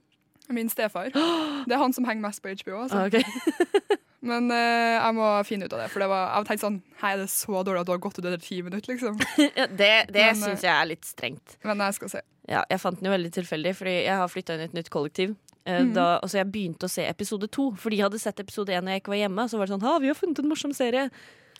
Min 0.54 0.70
stefar. 0.70 1.10
Det 1.68 1.74
er 1.74 1.82
han 1.82 1.94
som 1.94 2.06
henger 2.06 2.28
mest 2.28 2.42
på 2.46 2.54
HBO. 2.62 2.84
Altså. 2.84 2.98
Ah, 2.98 3.10
ok. 3.10 4.06
Men 4.22 4.50
eh, 4.52 4.98
jeg 5.00 5.16
må 5.16 5.28
finne 5.48 5.68
ut 5.70 5.74
av 5.78 5.80
det. 5.84 5.90
For 5.94 6.04
det 6.04 6.10
var, 6.12 6.26
jeg 6.36 6.48
tenkte 6.50 6.66
sånn 6.68 6.80
Hei, 7.00 7.14
det 7.16 7.24
er 7.30 7.32
så 7.32 7.62
dårlig 7.64 7.80
at 7.86 7.88
du 7.88 7.94
har 7.94 8.02
gått 8.04 8.18
ut 8.20 8.26
etter 8.26 8.42
ti 8.44 8.58
minutter, 8.66 8.92
liksom? 8.92 9.20
Ja, 9.60 9.68
det 9.68 9.92
det 10.12 10.26
Men, 10.34 10.42
syns 10.42 10.66
jeg 10.66 10.74
er 10.76 10.90
litt 10.90 11.08
strengt. 11.08 11.56
Men 11.64 11.80
jeg 11.86 11.96
skal 12.00 12.12
se. 12.18 12.22
Ja, 12.50 12.66
jeg 12.68 12.82
fant 12.84 13.00
den 13.00 13.08
jo 13.08 13.14
veldig 13.14 13.32
tilfeldig, 13.38 13.76
fordi 13.80 13.94
jeg 14.04 14.18
har 14.20 14.28
flytta 14.34 14.58
inn 14.58 14.66
i 14.66 14.68
et 14.72 14.76
nytt 14.76 14.90
kollektiv. 14.92 15.36
Eh, 15.66 15.80
Mhm. 15.84 15.94
Da, 15.96 16.08
og 16.24 16.28
så 16.32 16.40
jeg 16.42 16.50
begynte 16.52 16.88
å 16.88 16.92
se 16.92 17.06
episode 17.08 17.48
to, 17.54 17.70
for 17.78 17.94
de 17.94 18.02
hadde 18.02 18.20
sett 18.20 18.40
episode 18.44 18.74
én 18.74 18.84
når 18.84 18.98
jeg 18.98 19.04
ikke 19.06 19.14
var 19.16 19.22
hjemme. 19.24 19.48
Så 19.52 19.58
var 19.60 19.68
det 19.70 19.76
sånn, 19.78 19.86
ha, 19.88 19.96
vi 20.04 20.08
har 20.12 20.18
funnet 20.20 20.40
en 20.44 20.50
morsom 20.52 20.74
serie. 20.76 21.08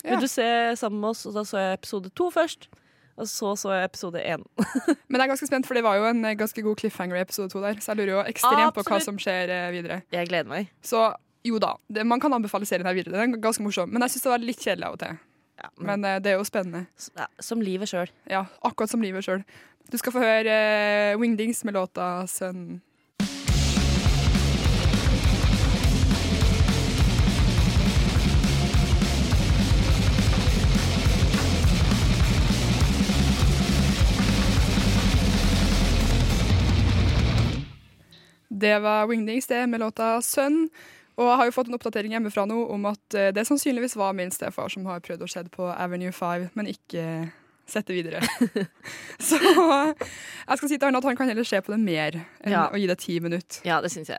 Ja. 0.02 0.10
Vil 0.14 0.20
du 0.24 0.28
se 0.32 0.46
sammen 0.80 1.00
med 1.00 1.10
oss? 1.14 1.24
Og 1.30 1.34
da 1.36 1.44
så 1.46 1.60
jeg 1.62 1.78
episode 1.80 2.10
to 2.16 2.28
først. 2.34 2.68
Og 3.20 3.28
så 3.28 3.52
så 3.60 3.72
jeg 3.76 3.88
episode 3.90 4.20
én. 4.20 4.44
Men 5.08 5.20
jeg 5.20 5.24
er 5.26 5.32
ganske 5.34 5.46
spent, 5.48 5.66
for 5.68 5.76
det 5.76 5.84
var 5.84 5.96
jo 6.00 6.06
en 6.08 6.24
eh, 6.24 6.36
ganske 6.40 6.62
god 6.64 6.76
cliffhanger 6.80 7.16
i 7.16 7.24
episode 7.24 7.50
to 7.52 7.60
der. 7.60 7.76
Så 7.80 7.92
jeg 7.92 8.00
lurer 8.00 8.14
jo 8.18 8.22
ekstremt 8.32 8.72
på 8.76 8.80
hva 8.84 8.96
Absolutt. 8.96 9.08
som 9.08 9.18
skjer 9.20 9.52
eh, 9.52 9.66
videre. 9.74 9.98
Jeg 10.12 10.28
gleder 10.28 10.48
meg. 10.48 10.70
Så 10.84 11.02
jo 11.44 11.58
da, 11.58 11.74
det, 11.88 12.04
man 12.04 12.20
kan 12.20 12.32
anbefale 12.36 12.66
serien 12.68 12.86
her 12.86 12.96
videre. 12.96 13.16
Den 13.16 13.34
er 13.38 13.42
ganske 13.42 13.64
morsom. 13.64 13.90
Men 13.90 14.04
jeg 14.04 14.16
syns 14.16 14.26
det 14.26 14.32
var 14.34 14.44
litt 14.44 14.60
kjedelig 14.60 14.88
av 14.88 14.96
og 14.96 15.02
til. 15.02 15.18
Ja, 15.60 15.70
men, 15.76 15.86
Men 15.88 16.04
eh, 16.10 16.20
det 16.20 16.32
er 16.32 16.38
jo 16.38 16.44
spennende. 16.48 16.86
ja, 17.16 17.26
som 17.40 17.64
livet 17.64 17.88
sjøl. 17.88 18.12
Ja, 18.28 18.44
akkurat 18.64 18.92
som 18.92 19.02
livet 19.04 19.24
sjøl. 19.24 19.44
Du 19.90 19.98
skal 19.98 20.14
få 20.14 20.22
høre 20.22 20.52
eh, 20.52 21.18
Wingdings 21.20 21.64
med 21.64 21.74
låta 21.74 22.24
'Sønn'. 22.26 22.80
Det 38.48 38.78
var 38.78 39.06
Wingdings 39.06 39.46
det 39.46 39.66
med 39.66 39.80
låta 39.80 40.20
'Sønn'. 40.20 40.68
Og 41.20 41.26
jeg 41.28 41.36
har 41.36 41.48
jo 41.50 41.52
fått 41.52 41.68
en 41.68 41.76
oppdatering 41.76 42.14
hjemmefra 42.16 42.46
nå 42.48 42.56
om 42.72 42.86
at 42.88 43.16
eh, 43.18 43.28
det 43.36 43.44
sannsynligvis 43.48 43.96
var 44.00 44.14
min 44.16 44.32
stefar 44.32 44.70
som 44.72 44.86
har 44.88 45.02
prøvd 45.04 45.26
å 45.26 45.28
se 45.28 45.42
på 45.52 45.66
Avenue 45.74 46.12
5, 46.16 46.46
men 46.56 46.70
ikke 46.72 47.04
sett 47.70 47.86
det 47.90 47.98
videre. 48.00 48.22
Så 49.28 49.36
jeg 49.38 50.56
skal 50.56 50.64
si 50.72 50.78
til 50.78 50.88
han 50.88 50.96
at 50.98 51.06
han 51.06 51.18
kan 51.20 51.28
heller 51.30 51.46
se 51.46 51.60
på 51.62 51.74
det 51.74 51.80
mer 51.82 52.16
enn 52.40 52.54
Ja. 52.56 52.64
å 52.72 52.80
gi 52.80 52.88
det 52.90 52.96
ti 53.04 53.18
minutter. 53.22 53.60
Ja, 53.68 53.82
det 53.84 53.92
synes 53.92 54.10
jeg. 54.10 54.18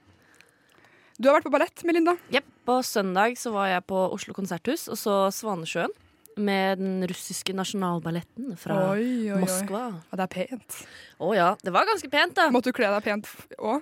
Du 1.22 1.28
har 1.30 1.36
vært 1.40 1.50
på 1.50 1.54
ballett, 1.54 1.84
Melinda. 1.86 2.16
Jepp. 2.34 2.46
På 2.66 2.80
søndag 2.86 3.36
så 3.42 3.52
var 3.54 3.68
jeg 3.74 3.84
på 3.90 3.98
Oslo 4.14 4.34
konserthus 4.38 4.88
og 4.90 4.98
så 5.02 5.18
Svanesjøen. 5.34 5.92
Med 6.40 6.80
den 6.80 7.02
russiske 7.10 7.52
nasjonalballetten 7.58 8.54
fra 8.58 8.78
oi, 8.94 9.02
oi, 9.28 9.34
oi. 9.36 9.40
Moskva. 9.42 9.82
Ja, 10.00 10.16
det 10.22 10.24
er 10.30 10.32
pent. 10.38 10.78
Å 11.20 11.34
ja, 11.36 11.50
det 11.66 11.74
var 11.76 11.90
ganske 11.90 12.08
pent, 12.14 12.38
da. 12.38 12.46
Måtte 12.56 12.72
du 12.72 12.78
kle 12.78 12.88
deg 12.94 13.04
pent 13.10 13.28
òg? 13.60 13.82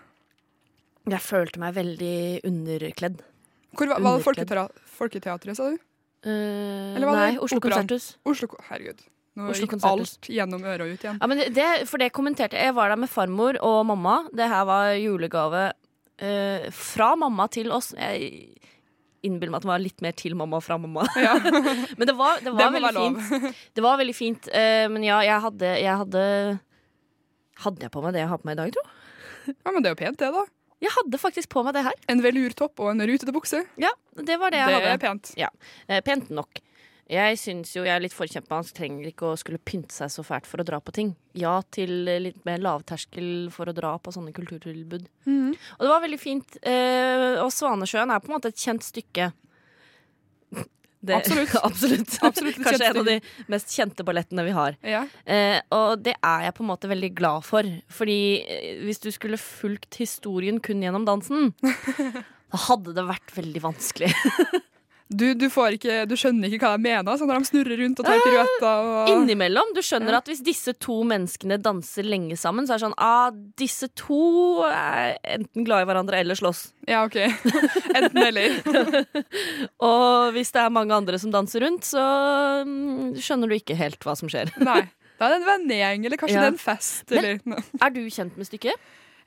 Jeg 1.15 1.25
følte 1.25 1.61
meg 1.61 1.75
veldig 1.77 2.15
underkledd. 2.47 3.21
Hvor 3.77 3.91
var, 3.91 4.01
var 4.01 4.19
det 4.19 4.27
Underkledd. 4.33 4.83
Folketeatret, 4.99 5.57
sa 5.57 5.69
du? 5.71 5.79
Uh, 6.25 6.99
nei, 6.99 7.37
Oslo 7.39 7.61
konserthus. 7.63 8.11
Oslo 8.27 8.49
Herregud. 8.67 9.05
Nå 9.39 9.51
Oslo 9.53 9.63
gikk 9.63 9.75
Konserthus. 9.77 10.15
alt 10.17 10.29
gjennom 10.35 10.65
øret 10.67 10.89
ut 10.89 11.03
igjen. 11.05 11.19
Ja, 11.21 11.27
men 11.31 11.41
det, 11.55 11.67
for 11.87 12.01
det 12.01 12.09
kommenterte 12.15 12.57
jeg. 12.57 12.71
Jeg 12.71 12.75
var 12.75 12.91
der 12.91 12.99
med 12.99 13.11
farmor 13.11 13.59
og 13.63 13.85
mamma. 13.87 14.23
Det 14.35 14.49
her 14.51 14.65
var 14.67 14.91
julegave 14.99 15.69
uh, 15.71 16.65
fra 16.75 17.13
mamma 17.19 17.47
til 17.53 17.71
oss. 17.71 17.93
Jeg 17.95 18.57
innbiller 19.23 19.53
meg 19.53 19.61
at 19.61 19.67
det 19.67 19.71
var 19.71 19.83
litt 19.83 20.03
mer 20.03 20.15
til 20.19 20.35
mamma 20.39 20.59
fra 20.63 20.79
mamma. 20.81 21.07
Ja. 21.23 21.37
Men 21.99 22.09
det 22.09 22.17
var, 22.19 22.41
det 22.43 22.49
Det 22.49 22.57
var 22.57 22.73
det 22.73 22.81
veldig 22.81 23.07
fint. 23.07 23.63
Det 23.75 23.85
var 23.85 24.01
veldig 24.01 24.17
fint. 24.17 24.51
Uh, 24.51 24.85
men 24.91 25.07
ja, 25.07 25.21
jeg 25.23 25.45
hadde, 25.47 25.73
jeg 25.85 25.99
hadde 26.03 26.23
Hadde 27.59 27.83
jeg 27.83 27.91
på 27.91 27.99
meg 28.03 28.13
det 28.15 28.21
jeg 28.21 28.29
har 28.31 28.39
på 28.39 28.47
meg 28.47 28.55
i 28.55 28.59
dag, 28.61 28.69
tro? 28.71 28.83
Ja, 29.51 29.71
men 29.73 29.83
det 29.83 29.89
er 29.89 29.95
jo 29.95 29.99
pent, 29.99 30.19
det, 30.21 30.29
da. 30.31 30.43
Jeg 30.81 30.91
hadde 30.95 31.17
faktisk 31.19 31.49
på 31.51 31.63
meg 31.65 31.73
det 31.75 31.83
her. 31.83 31.93
En 32.07 32.21
velurtopp 32.23 32.79
og 32.79 32.91
en 32.93 33.03
rutete 33.09 33.33
bukse. 33.35 33.65
Ja, 33.81 33.91
det 34.15 34.37
var 34.39 34.51
det 34.53 34.61
jeg 34.61 34.67
Det 34.67 34.75
hadde. 34.79 34.93
er 34.93 34.97
pent. 35.03 35.33
Eh, 35.89 36.01
pent 36.01 36.29
nok. 36.31 36.61
Jeg 37.09 37.39
syns 37.41 37.71
jo 37.73 37.81
jeg 37.83 37.89
er 37.95 38.03
litt 38.03 38.13
forkjempa. 38.13 38.59
Han 38.59 38.63
trenger 38.63 39.07
ikke 39.09 39.31
å 39.31 39.37
skulle 39.37 39.57
pynte 39.57 39.91
seg 39.91 40.11
så 40.13 40.21
fælt 40.23 40.45
for 40.45 40.61
å 40.61 40.65
dra 40.67 40.77
på 40.79 40.93
ting. 40.93 41.15
Ja 41.33 41.55
til 41.73 42.07
eh, 42.07 42.19
litt 42.21 42.45
mer 42.45 42.59
lavterskel 42.61 43.49
for 43.51 43.65
å 43.65 43.73
dra 43.73 43.95
på 43.97 44.13
sånne 44.13 44.31
kulturtilbud. 44.31 45.07
Mhm. 45.25 45.49
Og 45.79 45.81
det 45.83 45.89
var 45.89 46.01
veldig 46.05 46.19
fint. 46.21 46.57
Eh, 46.61 47.41
og 47.41 47.49
Svanesjøen 47.51 48.13
er 48.13 48.19
på 48.21 48.29
en 48.29 48.37
måte 48.37 48.53
et 48.53 48.61
kjent 48.61 48.85
stykke. 48.85 49.31
Det- 51.01 51.15
Absolutt. 51.15 51.53
absolutt. 51.63 52.17
Absolutt 52.21 52.57
Kanskje 52.63 52.89
en 52.89 52.97
av 53.01 53.05
de 53.07 53.19
mest 53.47 53.71
kjente 53.71 54.03
ballettene 54.03 54.43
vi 54.43 54.51
har. 54.55 54.75
Ja. 54.83 55.05
Eh, 55.25 55.61
og 55.71 56.01
det 56.03 56.15
er 56.19 56.47
jeg 56.47 56.55
på 56.57 56.65
en 56.65 56.71
måte 56.73 56.89
veldig 56.91 57.11
glad 57.15 57.45
for. 57.47 57.63
Fordi 57.87 58.17
eh, 58.43 58.81
hvis 58.83 58.99
du 59.05 59.07
skulle 59.15 59.39
fulgt 59.39 59.95
historien 60.01 60.59
kun 60.59 60.83
gjennom 60.83 61.05
dansen, 61.07 61.53
da 62.51 62.63
hadde 62.67 62.95
det 62.97 63.05
vært 63.07 63.31
veldig 63.37 63.63
vanskelig. 63.69 64.11
Du, 65.09 65.33
du, 65.33 65.47
får 65.49 65.73
ikke, 65.79 65.93
du 66.05 66.13
skjønner 66.13 66.51
ikke 66.53 66.67
hva 66.67 66.75
de 66.77 66.83
mener 66.85 67.17
så 67.17 67.25
når 67.25 67.39
de 67.41 67.47
snurrer 67.49 67.79
rundt 67.81 67.97
og 68.01 68.05
tar 68.05 68.19
piruetter. 68.21 68.89
Og... 68.89 69.07
Innimellom. 69.09 69.71
Du 69.73 69.81
skjønner 69.81 70.19
at 70.19 70.29
hvis 70.29 70.43
disse 70.45 70.75
to 70.77 70.99
menneskene 71.09 71.57
danser 71.65 72.05
lenge 72.05 72.37
sammen, 72.37 72.67
så 72.69 72.75
er 72.75 72.77
det 72.77 72.83
sånn 72.85 72.93
ah, 73.01 73.31
disse 73.57 73.89
to 73.97 74.19
er 74.69 75.15
enten 75.37 75.65
glad 75.65 75.81
i 75.81 75.89
hverandre 75.89 76.19
eller 76.21 76.37
slåss. 76.37 76.61
Ja, 76.85 77.01
OK. 77.07 77.17
Enten 77.97 78.21
eller. 78.21 78.59
Og 79.89 80.29
hvis 80.37 80.53
det 80.53 80.61
er 80.61 80.77
mange 80.77 80.93
andre 80.93 81.17
som 81.21 81.33
danser 81.33 81.65
rundt, 81.65 81.89
så 81.89 82.05
mm, 82.69 83.17
skjønner 83.17 83.49
du 83.49 83.57
ikke 83.57 83.77
helt 83.81 83.97
hva 84.05 84.13
som 84.19 84.29
skjer. 84.29 84.53
Nei. 84.61 84.83
Da 85.19 85.27
er 85.27 85.33
det 85.33 85.41
en 85.41 85.49
vennegjeng, 85.49 86.05
eller 86.07 86.21
kanskje 86.21 86.37
Ja. 86.37 86.45
det 86.45 86.51
er 86.51 86.53
en 86.53 86.61
fest. 86.69 87.11
Eller. 87.11 87.41
Men, 87.49 87.65
Er 87.81 87.91
du 87.97 88.03
kjent 88.13 88.37
med 88.39 88.47
stykket? 88.47 88.77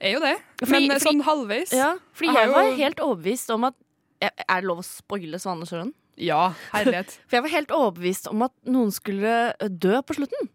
Er 0.03 0.15
jo 0.15 0.23
det. 0.23 0.37
Men 0.63 0.87
eh, 0.87 0.95
fordi- 0.95 1.03
sånn 1.11 1.27
halvveis. 1.27 1.75
Ja, 1.75 1.97
fordi 2.15 2.31
Jeg 2.33 2.47
jeg 2.47 2.55
var 2.55 2.71
jo- 2.71 2.77
helt 2.79 3.03
overbevist 3.03 3.51
om 3.55 3.65
at 3.69 3.75
Er 4.23 4.63
det 4.63 4.69
lov 4.69 4.83
å 4.83 4.87
spoile 4.87 5.41
Svanesjøen? 5.43 5.93
Ja, 6.21 6.53
herlighet. 6.73 7.17
For 7.29 7.39
jeg 7.39 7.47
var 7.47 7.55
helt 7.57 7.73
overbevist 7.75 8.29
om 8.31 8.45
at 8.47 8.55
noen 8.69 8.93
skulle 8.95 9.55
dø 9.69 9.99
på 10.07 10.19
slutten. 10.19 10.51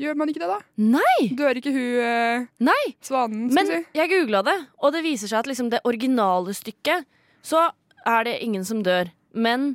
Gjør 0.00 0.16
man 0.16 0.30
ikke 0.32 0.40
det, 0.40 0.48
da? 0.48 0.60
Nei! 0.80 1.16
Dør 1.36 1.58
ikke 1.60 1.72
hun 1.74 1.98
eh, 2.06 2.46
Nei! 2.64 2.82
svanen, 3.04 3.50
Men 3.52 3.68
si? 3.68 3.80
jeg 3.98 4.08
googla 4.08 4.40
det, 4.46 4.54
og 4.80 4.94
det 4.94 5.02
viser 5.04 5.28
seg 5.28 5.42
at 5.42 5.50
liksom 5.50 5.68
det 5.72 5.82
originale 5.88 6.54
stykket 6.56 7.04
så 7.44 7.66
er 8.08 8.24
det 8.24 8.38
ingen 8.44 8.64
som 8.64 8.80
dør. 8.84 9.10
Men 9.36 9.74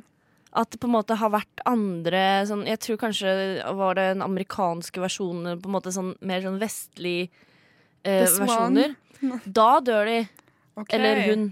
at 0.56 0.72
det 0.72 0.80
på 0.82 0.88
en 0.88 0.96
måte 0.96 1.18
har 1.20 1.30
vært 1.34 1.62
andre 1.68 2.22
sånn, 2.48 2.64
Jeg 2.66 2.80
tror 2.82 2.98
kanskje 3.04 3.30
var 3.76 3.98
det 3.98 4.08
den 4.14 4.24
amerikanske 4.24 5.02
versjonen, 5.02 5.60
på 5.60 5.70
en 5.70 5.76
måte 5.76 5.92
sånn 5.94 6.14
mer 6.26 6.42
sånn 6.42 6.58
vestlig 6.62 7.28
eh, 8.02 8.24
versjoner. 8.26 8.96
Da 9.46 9.78
dør 9.80 10.04
de. 10.10 10.18
Okay. 10.76 10.98
Eller 10.98 11.22
hun. 11.30 11.46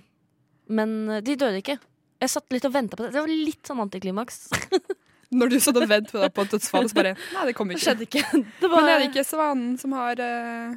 Men 0.69 0.95
eh, 1.11 1.21
de 1.25 1.37
døde 1.37 1.61
ikke. 1.61 1.79
Jeg 2.23 2.31
satt 2.33 2.53
litt 2.55 2.65
og 2.65 2.73
venta 2.73 2.97
på 2.97 3.05
det. 3.05 3.13
Det 3.13 3.21
var 3.25 3.29
litt 3.33 3.67
sånn 3.69 3.83
antiklimaks. 3.85 4.47
Når 5.35 5.51
du 5.51 5.57
satt 5.61 5.77
og 5.81 5.89
ventet 5.91 6.13
på 6.15 6.29
på 6.37 6.45
et 6.47 6.53
dødsfall, 6.55 6.87
så 6.89 6.95
bare 7.01 7.15
Nei, 7.35 7.45
det 7.49 7.55
kom 7.59 7.69
Det 7.69 7.77
ikke. 7.79 7.85
skjedde 7.89 8.07
ikke. 8.07 8.23
Det 8.63 8.69
var, 8.71 8.81
Men 8.85 8.91
er 8.93 9.03
det 9.03 9.09
ikke 9.11 9.25
svanen 9.27 9.73
som 9.81 9.93
har 9.97 10.21
uh, 10.23 10.77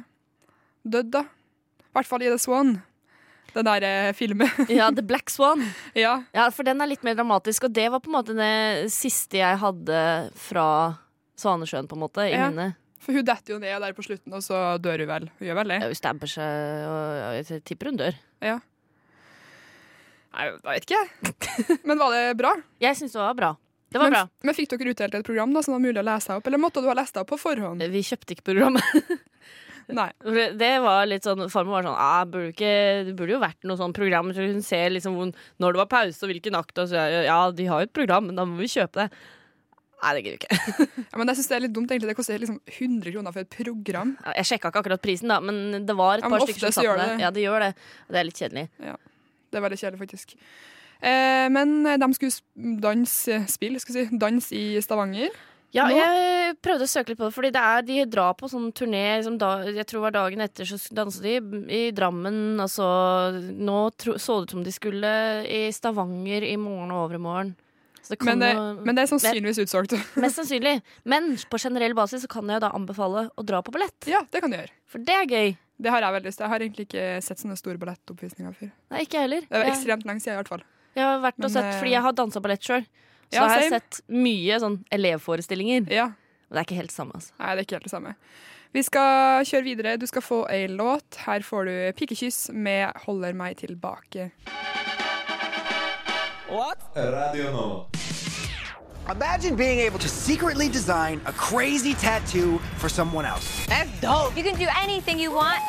dødd, 0.82 1.12
da? 1.14 1.22
I 1.88 1.92
hvert 1.98 2.08
fall 2.10 2.24
i 2.26 2.30
The 2.32 2.38
Swan. 2.42 2.72
Den 3.54 3.68
der 3.68 3.86
uh, 3.86 4.12
filmen. 4.18 4.50
Ja, 4.80 4.90
The 4.92 5.04
Black 5.06 5.30
Swan. 5.30 5.62
ja. 5.96 6.16
Ja, 6.34 6.48
for 6.54 6.66
den 6.66 6.82
er 6.82 6.90
litt 6.90 7.06
mer 7.06 7.14
dramatisk, 7.16 7.68
og 7.68 7.76
det 7.76 7.86
var 7.94 8.02
på 8.04 8.10
en 8.10 8.16
måte 8.18 8.34
det 8.36 8.90
siste 8.92 9.38
jeg 9.40 9.60
hadde 9.62 10.02
fra 10.48 10.66
Svanesjøen, 11.38 11.86
på 11.88 11.94
en 11.96 12.02
måte, 12.02 12.26
i 12.26 12.34
Ja. 12.34 12.48
minnet. 12.50 12.74
For 12.98 13.14
hun 13.14 13.24
detter 13.24 13.54
jo 13.54 13.60
ned 13.62 13.78
der 13.80 13.94
på 13.94 14.02
slutten, 14.04 14.34
og 14.34 14.42
så 14.42 14.58
dør 14.82 15.04
hun 15.04 15.08
vel. 15.12 15.28
Hun 15.38 15.46
gjør 15.46 15.60
vel 15.62 15.70
det? 15.70 15.78
Hun 15.86 15.94
stabber 15.96 16.28
seg, 16.28 16.82
og 16.90 17.38
jeg 17.38 17.62
tipper 17.70 17.92
hun 17.92 18.00
dør. 18.02 18.18
Nei, 20.38 20.50
jeg 20.50 20.60
vet 20.68 20.86
ikke. 20.86 21.78
Men 21.88 21.98
var 21.98 22.14
det 22.14 22.36
bra? 22.38 22.52
Jeg 22.82 22.98
syns 22.98 23.16
det 23.16 23.22
var 23.22 23.34
bra. 23.38 23.54
Det 23.88 23.96
var 23.98 24.10
men, 24.10 24.18
bra. 24.18 24.44
Men 24.44 24.54
fikk 24.54 24.68
dere 24.74 24.92
utdelt 24.92 25.14
et 25.16 25.24
program 25.24 25.54
da, 25.56 25.62
som 25.64 25.72
det 25.72 25.78
var 25.78 25.84
mulig 25.86 26.02
å 26.02 26.04
lese 26.04 26.34
opp, 26.36 26.46
eller 26.46 26.60
måtte 26.60 26.82
du 26.84 26.90
ha 26.90 26.94
lest 26.98 27.14
det 27.16 27.22
opp 27.22 27.30
på 27.32 27.38
forhånd? 27.40 27.80
Vi 27.88 28.02
kjøpte 28.04 28.34
ikke 28.36 28.44
programmet. 28.50 28.84
Nei. 29.98 30.10
Det 30.60 30.72
var 30.84 31.06
litt 31.08 31.24
sånn, 31.24 31.46
Farmor 31.48 31.78
var 31.78 31.86
sånn 31.86 31.96
ah, 31.96 32.26
burde 32.28 32.50
ikke, 32.52 32.72
Det 33.08 33.14
burde 33.16 33.32
jo 33.32 33.40
vært 33.40 33.64
noe 33.64 33.80
sånn 33.80 33.94
program 33.96 34.34
så 34.36 34.44
hun 34.44 34.60
ser 34.60 34.92
liksom 34.92 35.16
hvor, 35.16 35.32
når 35.56 35.74
det 35.74 35.80
var 35.80 35.90
pause 35.94 36.20
og 36.26 36.32
hvilken 36.34 36.58
akt. 36.60 36.76
Og 36.84 36.92
så, 36.92 37.08
ja, 37.24 37.40
de 37.48 37.68
har 37.70 37.80
jo 37.80 37.88
et 37.88 37.96
program, 37.96 38.28
men 38.28 38.36
da 38.36 38.44
må 38.44 38.60
vi 38.60 38.68
kjøpe 38.76 39.06
det. 39.06 39.24
Nei, 39.98 40.12
det 40.14 40.22
gidder 40.22 40.36
vi 40.36 40.38
ikke. 40.42 40.86
Ja, 41.08 41.18
men 41.18 41.30
jeg 41.32 41.40
synes 41.40 41.48
det 41.48 41.56
er 41.56 41.64
litt 41.64 41.74
dumt, 41.74 41.90
egentlig. 41.90 42.12
Det 42.12 42.18
koster 42.20 42.42
liksom 42.44 42.60
100 42.68 43.14
kroner 43.16 43.34
for 43.34 43.42
et 43.46 43.56
program. 43.56 44.12
Ja, 44.20 44.36
Jeg 44.42 44.52
sjekka 44.52 44.70
ikke 44.70 44.84
akkurat 44.84 45.02
prisen, 45.08 45.32
da, 45.32 45.40
men 45.42 45.88
det 45.88 45.96
var 45.98 46.20
et 46.20 46.28
Ja, 46.28 46.30
par 46.36 46.44
stykker 46.44 46.68
som 46.68 46.76
satte 46.76 46.84
satt 46.84 47.00
det. 47.00 47.08
det. 47.14 47.22
Ja, 47.24 47.32
det 47.34 47.46
gjør 47.48 47.64
det. 47.64 47.72
Det 48.12 48.20
er 48.20 48.28
litt 48.28 48.42
kjedelig. 48.44 48.68
Det 49.48 49.60
er 49.60 49.64
veldig 49.64 49.80
kjedelig, 49.80 50.02
faktisk. 50.04 50.34
Eh, 50.98 51.46
men 51.54 51.78
de 52.00 52.08
skulle 52.16 52.80
danse 52.82 53.42
spill, 53.52 53.78
skal 53.82 53.96
si, 53.98 54.08
dans 54.18 54.50
i 54.54 54.64
Stavanger. 54.84 55.32
Ja, 55.76 55.84
jeg 55.92 56.54
prøvde 56.64 56.86
å 56.86 56.88
søke 56.88 57.12
litt 57.12 57.18
på 57.20 57.26
det, 57.26 57.34
Fordi 57.36 57.50
det 57.52 57.60
er, 57.60 57.82
de 57.84 57.96
drar 58.08 58.32
på 58.38 58.48
sånn 58.48 58.70
turné 58.72 59.02
liksom 59.18 59.34
da, 59.36 59.50
Jeg 59.68 59.84
tror 59.84 59.98
det 59.98 60.04
var 60.06 60.14
dagen 60.16 60.40
etter 60.40 60.64
så 60.64 60.78
danset 60.96 61.26
de 61.26 61.60
i 61.68 61.80
Drammen. 61.92 62.56
Altså, 62.64 62.86
nå 63.52 63.78
tro, 64.00 64.16
så 64.16 64.38
det 64.38 64.48
ut 64.48 64.54
som 64.56 64.64
de 64.64 64.72
skulle 64.72 65.12
i 65.44 65.66
Stavanger 65.76 66.46
i 66.48 66.56
morgen 66.60 66.94
og 66.94 67.10
overmorgen. 67.10 67.54
Det 68.08 68.16
Men 68.24 68.40
det, 68.40 68.54
men 68.86 68.96
det 68.96 69.02
er 69.02 69.10
sannsynligvis 69.10 69.60
utsolgt. 69.66 69.92
Mest 70.22 70.40
sannsynlig. 70.40 70.78
Men 71.04 71.34
på 71.50 71.60
generell 71.60 71.92
basis 71.92 72.24
så 72.24 72.30
kan 72.32 72.48
jeg 72.48 72.62
da 72.64 72.70
anbefale 72.72 73.26
å 73.36 73.44
dra 73.44 73.60
på 73.60 73.74
ballett. 73.74 74.08
ja, 74.08 74.22
det 74.32 74.40
kan 74.40 74.54
du 74.54 74.56
gjøre. 74.56 74.72
For 74.88 75.04
det 75.04 75.16
er 75.18 75.28
gøy. 75.28 75.56
Det 75.78 75.90
har 75.94 76.02
jeg 76.02 76.12
veldig 76.16 76.28
lyst 76.28 76.38
til. 76.40 76.44
Jeg 76.44 76.50
har 76.50 76.64
egentlig 76.64 76.86
ikke 76.88 77.22
sett 77.22 77.38
sånne 77.42 77.56
store 77.58 77.78
ballettoppvisninger 77.78 78.54
før. 78.58 78.70
Nei, 78.90 79.02
ikke 79.06 79.20
heller. 79.22 79.44
Det 79.46 79.60
er 79.60 79.70
ekstremt 79.70 80.06
lenge 80.08 80.20
siden, 80.24 80.34
i 80.34 80.40
hvert 80.42 80.48
fall. 80.48 80.64
jeg 80.98 81.04
har 81.06 81.20
vært 81.22 81.44
og 81.44 81.50
sett, 81.54 81.64
eh, 81.64 81.78
fordi 81.78 81.90
jeg 81.92 82.02
har 82.02 82.12
dansa 82.12 82.40
ballett 82.42 82.62
sjøl. 82.66 82.82
Så 83.28 83.36
Ja, 83.36 83.46
har 83.46 83.60
jeg 83.60 83.70
sett 83.70 84.00
mye 84.08 84.58
sånn 84.58 84.78
elevforestillinger. 84.90 85.90
Ja. 85.92 86.06
Og 86.48 86.56
det 86.56 86.58
er 86.58 86.64
ikke 86.64 86.80
helt 86.80 86.90
det 86.90 86.96
samme. 86.96 87.12
Altså. 87.14 87.32
Nei, 87.38 87.54
det 87.54 87.58
er 87.60 87.66
ikke 87.68 87.76
helt 87.76 87.84
det 87.84 87.92
samme. 87.92 88.14
Vi 88.72 88.82
skal 88.82 89.44
kjøre 89.44 89.64
videre. 89.64 89.96
Du 90.00 90.06
skal 90.06 90.22
få 90.22 90.42
ei 90.50 90.66
låt. 90.66 91.14
Her 91.26 91.40
får 91.40 91.64
du 91.64 91.92
'Pikekyss' 91.92 92.52
med 92.52 92.92
'Holder 93.04 93.32
meg 93.34 93.56
tilbake'. 93.56 94.30
What? 96.50 96.78
Radio 96.96 97.52
Nova. 97.52 98.07
Imagine 99.10 99.56
being 99.56 99.78
able 99.78 99.98
to 100.00 100.08
secretly 100.08 100.68
design 100.68 101.22
a 101.24 101.32
crazy 101.32 101.94
tattoo 101.94 102.58
for 102.76 102.90
someone 102.90 103.24
else. 103.24 103.64
That's 103.64 103.90
dope. 104.02 104.36
You 104.36 104.42
can 104.42 104.54
do 104.54 104.66
anything 104.78 105.18
you 105.18 105.32
want, 105.32 105.60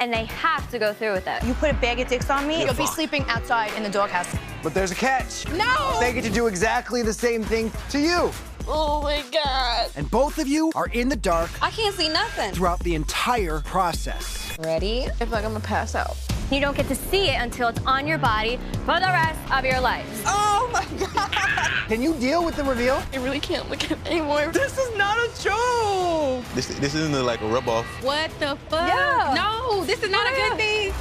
and 0.00 0.12
they 0.12 0.24
have 0.24 0.68
to 0.72 0.80
go 0.80 0.92
through 0.92 1.12
with 1.12 1.28
it. 1.28 1.44
You 1.44 1.54
put 1.54 1.70
a 1.70 1.74
bag 1.74 2.00
of 2.00 2.08
dicks 2.08 2.28
on 2.28 2.48
me, 2.48 2.64
you'll 2.64 2.74
be 2.74 2.86
sleeping 2.86 3.24
outside 3.28 3.72
in 3.74 3.84
the 3.84 3.88
doghouse. 3.88 4.34
But 4.64 4.74
there's 4.74 4.90
a 4.90 4.96
catch. 4.96 5.46
No! 5.52 5.96
They 6.00 6.12
get 6.12 6.24
to 6.24 6.30
do 6.30 6.48
exactly 6.48 7.02
the 7.02 7.12
same 7.12 7.44
thing 7.44 7.70
to 7.90 8.00
you. 8.00 8.32
Oh 8.66 9.00
my 9.02 9.22
god. 9.30 9.90
And 9.94 10.10
both 10.10 10.38
of 10.38 10.48
you 10.48 10.72
are 10.74 10.88
in 10.88 11.08
the 11.08 11.16
dark 11.16 11.50
I 11.62 11.70
can't 11.70 11.94
see 11.94 12.08
nothing. 12.08 12.52
throughout 12.52 12.80
the 12.80 12.96
entire 12.96 13.60
process. 13.60 14.58
Ready? 14.58 15.06
I 15.06 15.10
feel 15.10 15.28
like 15.28 15.44
I'm 15.44 15.52
gonna 15.52 15.60
pass 15.60 15.94
out. 15.94 16.16
You 16.52 16.60
don't 16.60 16.76
get 16.76 16.86
to 16.88 16.94
see 16.94 17.30
it 17.30 17.40
until 17.40 17.68
it's 17.68 17.80
on 17.86 18.06
your 18.06 18.18
body 18.18 18.58
for 18.84 19.00
the 19.00 19.06
rest 19.06 19.40
of 19.50 19.64
your 19.64 19.80
life. 19.80 20.06
Oh 20.26 20.68
my 20.70 20.84
god! 20.98 21.88
Can 21.88 22.02
you 22.02 22.12
deal 22.14 22.44
with 22.44 22.56
the 22.56 22.64
reveal? 22.64 23.02
I 23.14 23.16
really 23.16 23.40
can't 23.40 23.70
look 23.70 23.82
at 23.84 23.92
it 23.92 24.06
anymore. 24.06 24.48
This 24.52 24.76
is 24.76 24.94
not 24.98 25.16
a 25.16 25.42
joke! 25.42 26.44
This 26.54 26.66
this 26.78 26.94
isn't 26.94 27.24
like 27.24 27.40
a 27.40 27.46
rub 27.46 27.68
off. 27.68 27.86
What 28.04 28.30
the 28.38 28.58
fuck? 28.68 28.86
Yeah. 28.86 29.32
No, 29.34 29.82
this 29.84 30.02
is 30.02 30.10
not 30.10 30.30
a 30.30 30.34
good 30.36 30.56
thing. 30.58 30.92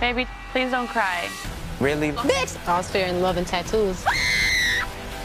Baby, 0.00 0.26
please 0.52 0.70
don't 0.70 0.88
cry. 0.88 1.28
Really? 1.80 2.12
Bitch! 2.12 2.56
I 2.66 2.78
was 2.78 2.90
fearing 2.90 3.20
love 3.20 3.36
and 3.36 3.46
tattoos. 3.46 4.04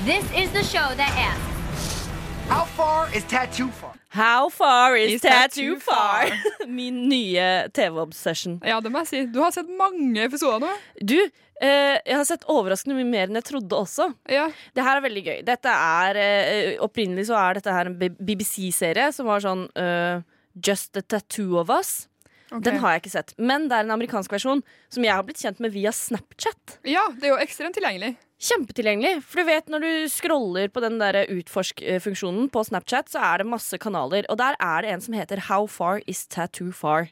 This 0.06 0.24
is 0.34 0.50
the 0.52 0.64
show 0.64 0.96
that 0.96 1.12
asks. 1.18 2.08
How 2.48 2.64
far 2.64 3.14
is 3.14 3.26
tattoo 3.26 3.70
far? 3.70 3.89
How 4.10 4.50
far 4.50 4.96
is, 4.98 5.14
Is 5.14 5.22
tattoo 5.22 5.76
tattoo 5.76 5.80
far? 5.80 6.32
Min 6.68 7.04
nye 7.10 7.70
TV-obsession. 7.74 8.58
Ja, 8.66 8.80
det 8.82 8.90
må 8.90 9.04
jeg 9.04 9.10
si. 9.12 9.22
Du 9.30 9.38
har 9.44 9.54
sett 9.54 9.70
mange 9.70 10.24
episoder 10.26 10.64
nå. 10.64 10.72
Du, 10.98 11.18
eh, 11.62 12.00
jeg 12.02 12.16
har 12.18 12.26
sett 12.26 12.48
overraskende 12.50 12.98
mye 12.98 13.06
mer 13.10 13.30
enn 13.30 13.38
jeg 13.38 13.46
trodde 13.52 13.78
også. 13.78 14.10
Ja. 14.34 14.48
Det 14.74 14.86
her 14.86 14.98
er 14.98 15.06
veldig 15.06 15.24
gøy. 15.28 15.38
Dette 15.46 15.76
er, 15.76 16.22
eh, 16.24 16.72
Opprinnelig 16.82 17.28
så 17.30 17.38
er 17.38 17.60
dette 17.60 17.76
her 17.76 17.92
en 17.92 18.00
BBC-serie 18.00 19.12
som 19.14 19.30
var 19.30 19.46
sånn 19.46 19.68
uh, 19.78 20.26
Just 20.58 20.94
the 20.98 21.04
Tattoo 21.06 21.60
of 21.62 21.70
Us. 21.70 22.08
Okay. 22.50 22.64
Den 22.66 22.80
har 22.82 22.96
jeg 22.96 23.04
ikke 23.04 23.14
sett. 23.14 23.36
Men 23.38 23.68
det 23.70 23.78
er 23.78 23.86
en 23.86 23.94
amerikansk 23.94 24.34
versjon 24.34 24.64
som 24.90 25.06
jeg 25.06 25.14
har 25.14 25.26
blitt 25.28 25.42
kjent 25.44 25.62
med 25.62 25.76
via 25.76 25.94
Snapchat. 25.94 26.80
ja, 26.90 27.06
det 27.14 27.30
er 27.30 27.36
jo 27.36 27.44
ekstremt 27.46 27.78
tilgjengelig. 27.78 28.16
Kjempetilgjengelig. 28.40 29.20
For 29.28 29.42
du 29.42 29.50
vet 29.50 29.72
når 29.72 29.84
du 29.84 29.92
scroller 30.12 30.70
på 30.72 30.84
den 30.84 31.00
der 31.02 31.26
utforsk-funksjonen 31.28 32.48
på 32.54 32.64
Snapchat, 32.64 33.12
så 33.12 33.22
er 33.34 33.42
det 33.42 33.50
masse 33.52 33.80
kanaler. 33.82 34.28
Og 34.32 34.40
der 34.40 34.56
er 34.64 34.86
det 34.86 34.94
en 34.94 35.04
som 35.04 35.18
heter 35.18 35.44
How 35.50 35.68
far 35.68 36.00
is 36.08 36.24
tattoo 36.28 36.72
far? 36.72 37.10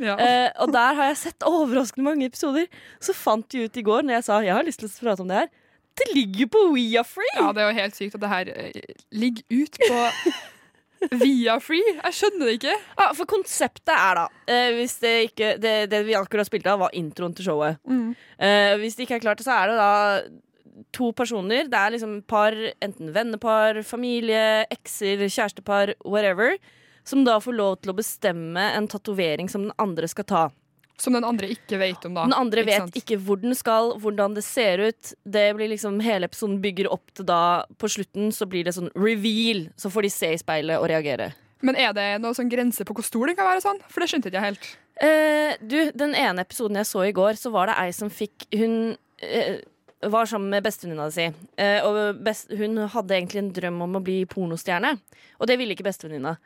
Ja. 0.00 0.14
Eh, 0.16 0.48
og 0.62 0.70
der 0.72 0.94
har 0.96 1.10
jeg 1.10 1.18
sett 1.24 1.44
overraskende 1.46 2.06
mange 2.06 2.30
episoder. 2.30 2.70
Så 3.02 3.12
fant 3.16 3.48
de 3.52 3.66
ut 3.66 3.76
i 3.76 3.84
går, 3.84 4.06
når 4.06 4.20
jeg 4.20 4.28
sa 4.28 4.38
jeg 4.46 4.54
har 4.56 4.64
lyst 4.64 4.80
til 4.80 4.88
å 4.88 4.94
prate 5.02 5.26
om 5.26 5.28
det 5.32 5.42
her, 5.42 5.50
det 6.00 6.06
ligger 6.14 6.48
på 6.54 6.62
We 6.70 6.86
Are 6.96 7.04
Free! 7.04 7.34
Ja, 7.34 7.50
det 7.52 7.64
er 7.64 7.72
jo 7.72 7.80
helt 7.82 7.98
sykt 7.98 8.16
at 8.16 8.22
det 8.22 8.30
her 8.30 8.52
eh, 8.54 8.96
ligger 9.10 9.66
ut 9.66 9.76
på 9.82 9.98
Via 11.22 11.56
Free. 11.62 11.94
Jeg 11.96 12.16
skjønner 12.16 12.50
det 12.50 12.58
ikke. 12.58 12.76
Ja, 12.98 13.08
for 13.16 13.28
konseptet 13.30 13.92
er 13.94 14.18
da 14.18 14.26
eh, 14.50 14.74
Hvis 14.76 14.98
det 15.02 15.14
ikke 15.30 15.54
det, 15.62 15.74
det 15.92 16.02
vi 16.06 16.16
akkurat 16.18 16.48
spilte 16.48 16.72
av, 16.72 16.82
var 16.84 16.94
introen 16.96 17.34
til 17.36 17.48
showet. 17.48 17.80
Mm. 17.88 18.12
Eh, 18.36 18.74
hvis 18.82 18.98
det 18.98 19.06
ikke 19.06 19.20
er 19.20 19.24
klart, 19.24 19.42
så 19.44 19.56
er 19.56 19.72
det 19.72 19.80
da 19.80 19.90
to 20.96 21.10
personer. 21.16 21.68
Det 21.70 21.78
er 21.78 21.94
liksom 21.96 22.20
par, 22.28 22.56
enten 22.84 23.12
vennepar, 23.14 23.82
familie, 23.86 24.66
ekser, 24.72 25.24
kjærestepar, 25.26 25.96
whatever. 26.04 26.56
Som 27.06 27.24
da 27.24 27.38
får 27.42 27.56
lov 27.56 27.78
til 27.80 27.92
å 27.92 27.98
bestemme 27.98 28.70
en 28.76 28.88
tatovering 28.90 29.48
som 29.50 29.64
den 29.66 29.76
andre 29.80 30.08
skal 30.10 30.28
ta. 30.28 30.44
Som 31.00 31.16
den 31.16 31.24
andre 31.24 31.48
ikke 31.54 31.78
vet 31.80 32.04
om, 32.04 32.14
da. 32.18 32.26
Den 32.28 32.36
andre 32.36 32.60
Ikke 32.60 32.68
vet 32.70 32.82
sant? 32.84 32.96
ikke 33.00 33.16
hvor 33.24 33.40
den 33.40 33.56
skal, 33.56 33.94
hvordan 34.02 34.34
det 34.36 34.44
ser 34.44 34.82
ut. 34.90 35.12
Det 35.24 35.46
blir 35.56 35.70
liksom 35.72 35.96
Hele 36.04 36.28
episoden 36.28 36.58
bygger 36.60 36.90
opp 36.92 37.14
til 37.16 37.24
da 37.28 37.64
På 37.80 37.88
slutten 37.88 38.28
så 38.36 38.44
blir 38.50 38.66
det 38.68 38.74
sånn 38.76 38.92
reveal. 38.94 39.70
Så 39.80 39.88
får 39.92 40.06
de 40.06 40.12
se 40.12 40.32
i 40.34 40.40
speilet 40.42 40.76
og 40.80 40.90
reagere. 40.92 41.30
Men 41.64 41.76
er 41.76 41.92
det 41.96 42.06
noen 42.20 42.36
sånn 42.36 42.52
grense 42.52 42.84
på 42.88 42.94
hvor 42.96 43.04
stor 43.04 43.28
den 43.28 43.36
kan 43.36 43.48
være? 43.48 43.64
sånn? 43.64 43.80
For 43.92 44.00
det 44.00 44.10
skjønte 44.12 44.30
ikke 44.30 44.40
jeg 44.40 44.48
helt. 44.52 44.70
Eh, 45.00 45.56
du, 45.60 45.78
den 45.96 46.14
ene 46.16 46.44
episoden 46.44 46.76
jeg 46.80 46.88
så 46.88 47.04
i 47.08 47.12
går, 47.16 47.36
så 47.40 47.52
var 47.52 47.68
det 47.68 47.76
ei 47.80 47.90
som 47.96 48.12
fikk 48.12 48.46
Hun 48.56 48.96
eh, 49.24 49.60
var 50.08 50.24
sammen 50.28 50.48
med 50.52 50.64
bestevenninna 50.64 51.10
si. 51.12 51.26
Eh, 51.60 51.84
og 51.84 52.20
best, 52.24 52.48
hun 52.56 52.78
hadde 52.88 53.16
egentlig 53.18 53.42
en 53.42 53.50
drøm 53.56 53.82
om 53.84 53.98
å 53.98 54.04
bli 54.04 54.22
pornostjerne. 54.28 54.94
Og 55.40 55.48
det 55.48 55.58
ville 55.60 55.76
ikke 55.76 55.84
bestevenninna. 55.84 56.36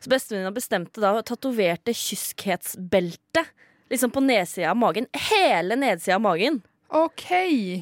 Så 0.00 0.12
bestevenninna 0.12 0.52
bestemte 0.56 1.00
da 1.04 1.10
og 1.18 1.26
tatoverte 1.28 1.92
kyskhetsbeltet 1.92 3.52
liksom 3.92 4.12
på 4.12 4.24
nedsida 4.24 4.72
av 4.72 4.78
magen. 4.80 5.08
Hele 5.30 5.78
nedsida 5.78 6.18
av 6.18 6.24
magen. 6.24 6.62
OK. 6.92 7.28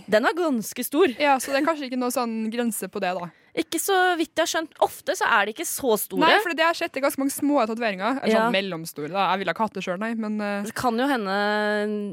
Den 0.06 0.26
var 0.28 0.34
ganske 0.38 0.84
stor. 0.86 1.14
Ja, 1.18 1.40
Så 1.40 1.50
det 1.50 1.62
er 1.62 1.66
kanskje 1.66 1.88
ikke 1.88 1.98
noe 1.98 2.14
sånn 2.14 2.44
grense 2.52 2.86
på 2.90 3.02
det, 3.02 3.10
da. 3.18 3.30
Ikke 3.58 3.80
så 3.82 3.96
vidt 4.14 4.30
jeg 4.38 4.44
har 4.44 4.50
skjønt. 4.52 4.76
Ofte 4.86 5.16
så 5.18 5.26
er 5.26 5.48
de 5.48 5.54
ikke 5.56 5.66
så 5.66 5.96
store. 5.98 6.22
Nei, 6.22 6.36
for 6.44 6.54
det 6.54 6.62
har 6.62 6.76
sett 6.78 6.92
det 6.94 7.00
er 7.00 7.06
ganske 7.08 7.18
mange 7.18 7.34
små 7.34 7.64
tatoveringer. 7.66 8.20
Eller 8.20 8.30
Ja. 8.36 8.44
Sånn 8.44 8.54
mellomstore. 8.54 9.10
da. 9.10 9.24
Jeg 9.32 9.42
ville 9.42 9.54
ikke 9.56 9.66
hatt 9.66 9.74
det 9.74 9.82
sjøl, 9.82 9.98
nei. 9.98 10.12
Men 10.14 10.38
uh... 10.38 10.62
Det 10.62 10.74
kan 10.78 10.94
jo 10.98 11.08
hende 11.10 11.34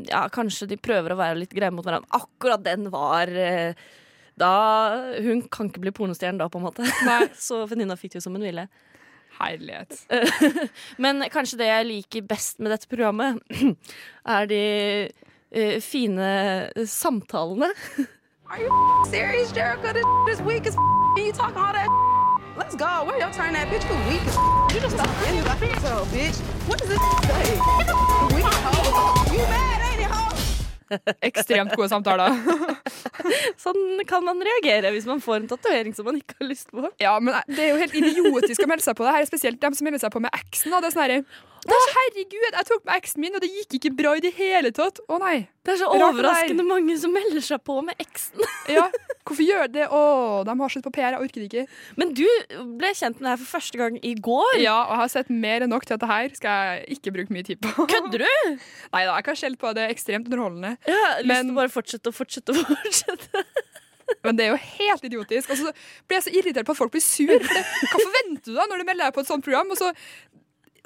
ja, 0.09 0.23
Kanskje 0.33 0.69
de 0.71 0.79
prøver 0.81 1.13
å 1.13 1.19
være 1.19 1.37
litt 1.43 1.53
greie 1.53 1.69
mot 1.69 1.85
hverandre. 1.85 2.09
Akkurat 2.17 2.65
den 2.65 2.89
var 2.89 3.29
uh, 3.29 3.85
da 4.37 4.51
Hun 5.21 5.43
kan 5.49 5.69
ikke 5.69 5.81
bli 5.85 5.93
pornostjerne 5.93 6.41
da, 6.41 6.49
på 6.49 6.57
en 6.57 6.65
måte. 6.65 6.89
Nei. 7.05 7.27
Så 7.47 7.61
venninna 7.69 7.97
fikk 7.99 8.15
det 8.15 8.23
jo 8.23 8.25
som 8.25 8.37
hun 8.37 8.45
ville. 8.49 8.65
Herlighet. 9.39 10.03
Men 11.03 11.23
kanskje 11.33 11.59
det 11.61 11.69
jeg 11.69 11.87
liker 11.91 12.27
best 12.27 12.59
med 12.59 12.73
dette 12.73 12.89
programmet, 12.91 13.39
er 14.37 14.49
de 14.49 14.61
uh, 15.55 15.77
fine 15.81 16.29
samtalene. 16.85 17.71
Are 18.49 18.61
you 18.61 18.71
serious, 19.11 19.51
Jericho? 19.51 19.91
This 19.91 20.39
is 20.39 20.41
weak 20.41 20.67
as 20.67 20.75
you 21.17 21.33
talking 21.33 21.57
all 21.57 21.73
that. 21.73 21.89
Let's 22.55 22.75
go. 22.75 23.03
Where 23.03 23.19
your 23.19 23.31
turn 23.31 23.53
that 23.53 23.67
bitch? 23.67 23.83
You 23.83 23.97
weak 24.09 24.23
as 24.23 24.37
You 24.73 24.81
just 24.81 24.95
stop 24.95 25.09
any 25.27 25.41
like 25.41 25.79
so, 25.79 26.05
bitch. 26.11 26.37
What 26.67 26.79
does 26.79 26.89
this 26.89 26.99
say? 26.99 27.55
Weak 28.35 28.45
hoe. 28.45 29.33
You 29.33 29.39
mad, 29.39 29.81
ain't 29.89 30.01
it, 30.01 30.11
hoe? 30.11 31.13
Ekstremt 31.21 31.75
gode 31.75 31.89
samtaler. 31.89 32.29
Sånn 33.65 34.01
kan 34.09 34.25
man 34.25 34.41
reagere 34.43 34.91
hvis 34.95 35.07
man 35.09 35.21
får 35.23 35.41
en 35.41 35.49
tatovering 35.51 35.95
som 35.97 36.07
man 36.07 36.19
ikke 36.19 36.37
har 36.39 36.49
lyst 36.49 36.71
på. 36.73 36.85
Ja, 37.03 37.17
men 37.23 37.35
det 37.49 37.65
er 37.65 37.73
jo 37.73 37.81
helt 37.81 37.97
idiotisk 37.97 38.63
å 38.63 38.69
melde 38.71 38.85
seg 38.85 38.97
på 38.99 39.07
det 39.07 39.15
her, 39.17 39.27
spesielt 39.29 39.61
dem 39.63 39.77
som 39.77 39.87
melder 39.87 40.03
seg 40.05 40.13
på 40.13 40.23
med 40.23 40.33
eksen. 40.37 40.73
Og 40.73 40.83
Det 40.83 40.91
er 40.91 40.97
sånn 40.97 41.05
herre 41.05 41.21
Å, 41.67 41.77
herregud, 41.97 42.51
jeg 42.53 42.67
tok 42.69 42.83
med 42.87 42.93
eksen 42.95 43.23
min, 43.23 43.33
og 43.35 43.43
det 43.43 43.49
gikk 43.51 43.79
ikke 43.79 43.95
bra 43.97 44.13
i 44.15 44.21
det 44.23 44.31
hele 44.37 44.71
tatt. 44.75 45.01
Å 45.11 45.17
nei. 45.19 45.37
Det 45.67 45.73
er 45.75 45.79
så 45.81 45.89
Rart 45.91 46.15
overraskende 46.15 46.63
mange 46.63 46.95
som 46.99 47.11
melder 47.11 47.43
seg 47.43 47.59
på 47.67 47.81
med 47.83 47.99
eksen. 47.99 48.39
Ja, 48.77 48.83
hvorfor 49.23 49.43
gjør 49.43 49.69
det? 49.71 49.85
Å, 49.95 49.99
de 50.47 50.53
har 50.59 50.71
slutt 50.71 50.83
på 50.83 50.91
PR, 50.95 51.15
jeg 51.15 51.23
orker 51.23 51.43
det 51.43 51.47
ikke. 51.47 51.77
Men 51.99 52.09
du 52.15 52.25
ble 52.79 52.89
kjent 52.95 53.19
med 53.19 53.27
det 53.27 53.31
her 53.33 53.39
for 53.39 53.51
første 53.57 53.79
gang 53.79 53.95
i 54.03 54.11
går. 54.23 54.57
Ja, 54.59 54.77
og 54.85 54.91
jeg 54.95 55.01
har 55.01 55.11
sett 55.13 55.31
mer 55.31 55.63
enn 55.63 55.71
nok 55.71 55.87
til 55.87 55.95
at 55.95 56.03
det 56.03 56.09
her 56.11 56.35
skal 56.35 56.65
jeg 56.71 56.97
ikke 56.97 57.13
bruke 57.15 57.35
mye 57.35 57.47
tid 57.47 57.61
på. 57.63 57.87
Kødder 57.87 58.23
du? 58.25 58.27
Nei 58.95 59.03
da, 59.07 59.13
jeg 59.15 59.27
kan 59.27 59.39
skjelle 59.39 59.59
på 59.61 59.71
det. 59.77 59.85
Er 59.87 59.95
ekstremt 59.95 60.27
underholdende. 60.27 60.73
Ja, 60.87 60.97
jeg 60.97 61.07
har 61.07 61.27
lyst 61.27 61.45
til 61.47 61.53
å 61.55 61.59
bare 61.61 61.73
fortsette 61.77 62.11
og 62.11 62.17
fortsette 62.19 62.55
og 62.55 62.61
fortsette. 62.73 63.45
Men 64.23 64.39
det 64.39 64.45
er 64.47 64.53
jo 64.53 64.59
helt 64.79 65.07
idiotisk. 65.07 65.51
Og 65.51 65.59
så 65.59 65.71
blir 66.07 66.19
jeg 66.19 66.27
så 66.27 66.35
irritert 66.39 66.67
på 66.67 66.75
at 66.75 66.79
folk 66.79 66.93
blir 66.95 67.03
sur. 67.03 67.31
For 67.43 67.59
det, 67.59 67.63
hva 67.91 68.03
forventer 68.03 68.51
du 68.51 68.55
da 68.59 68.67
når 68.71 68.83
du 68.83 68.87
melder 68.87 69.07
deg 69.09 69.15
på 69.17 69.23
et 69.23 69.31
sånt 69.31 69.43
program? 69.47 69.71
Og 69.75 69.79
så, 69.79 69.91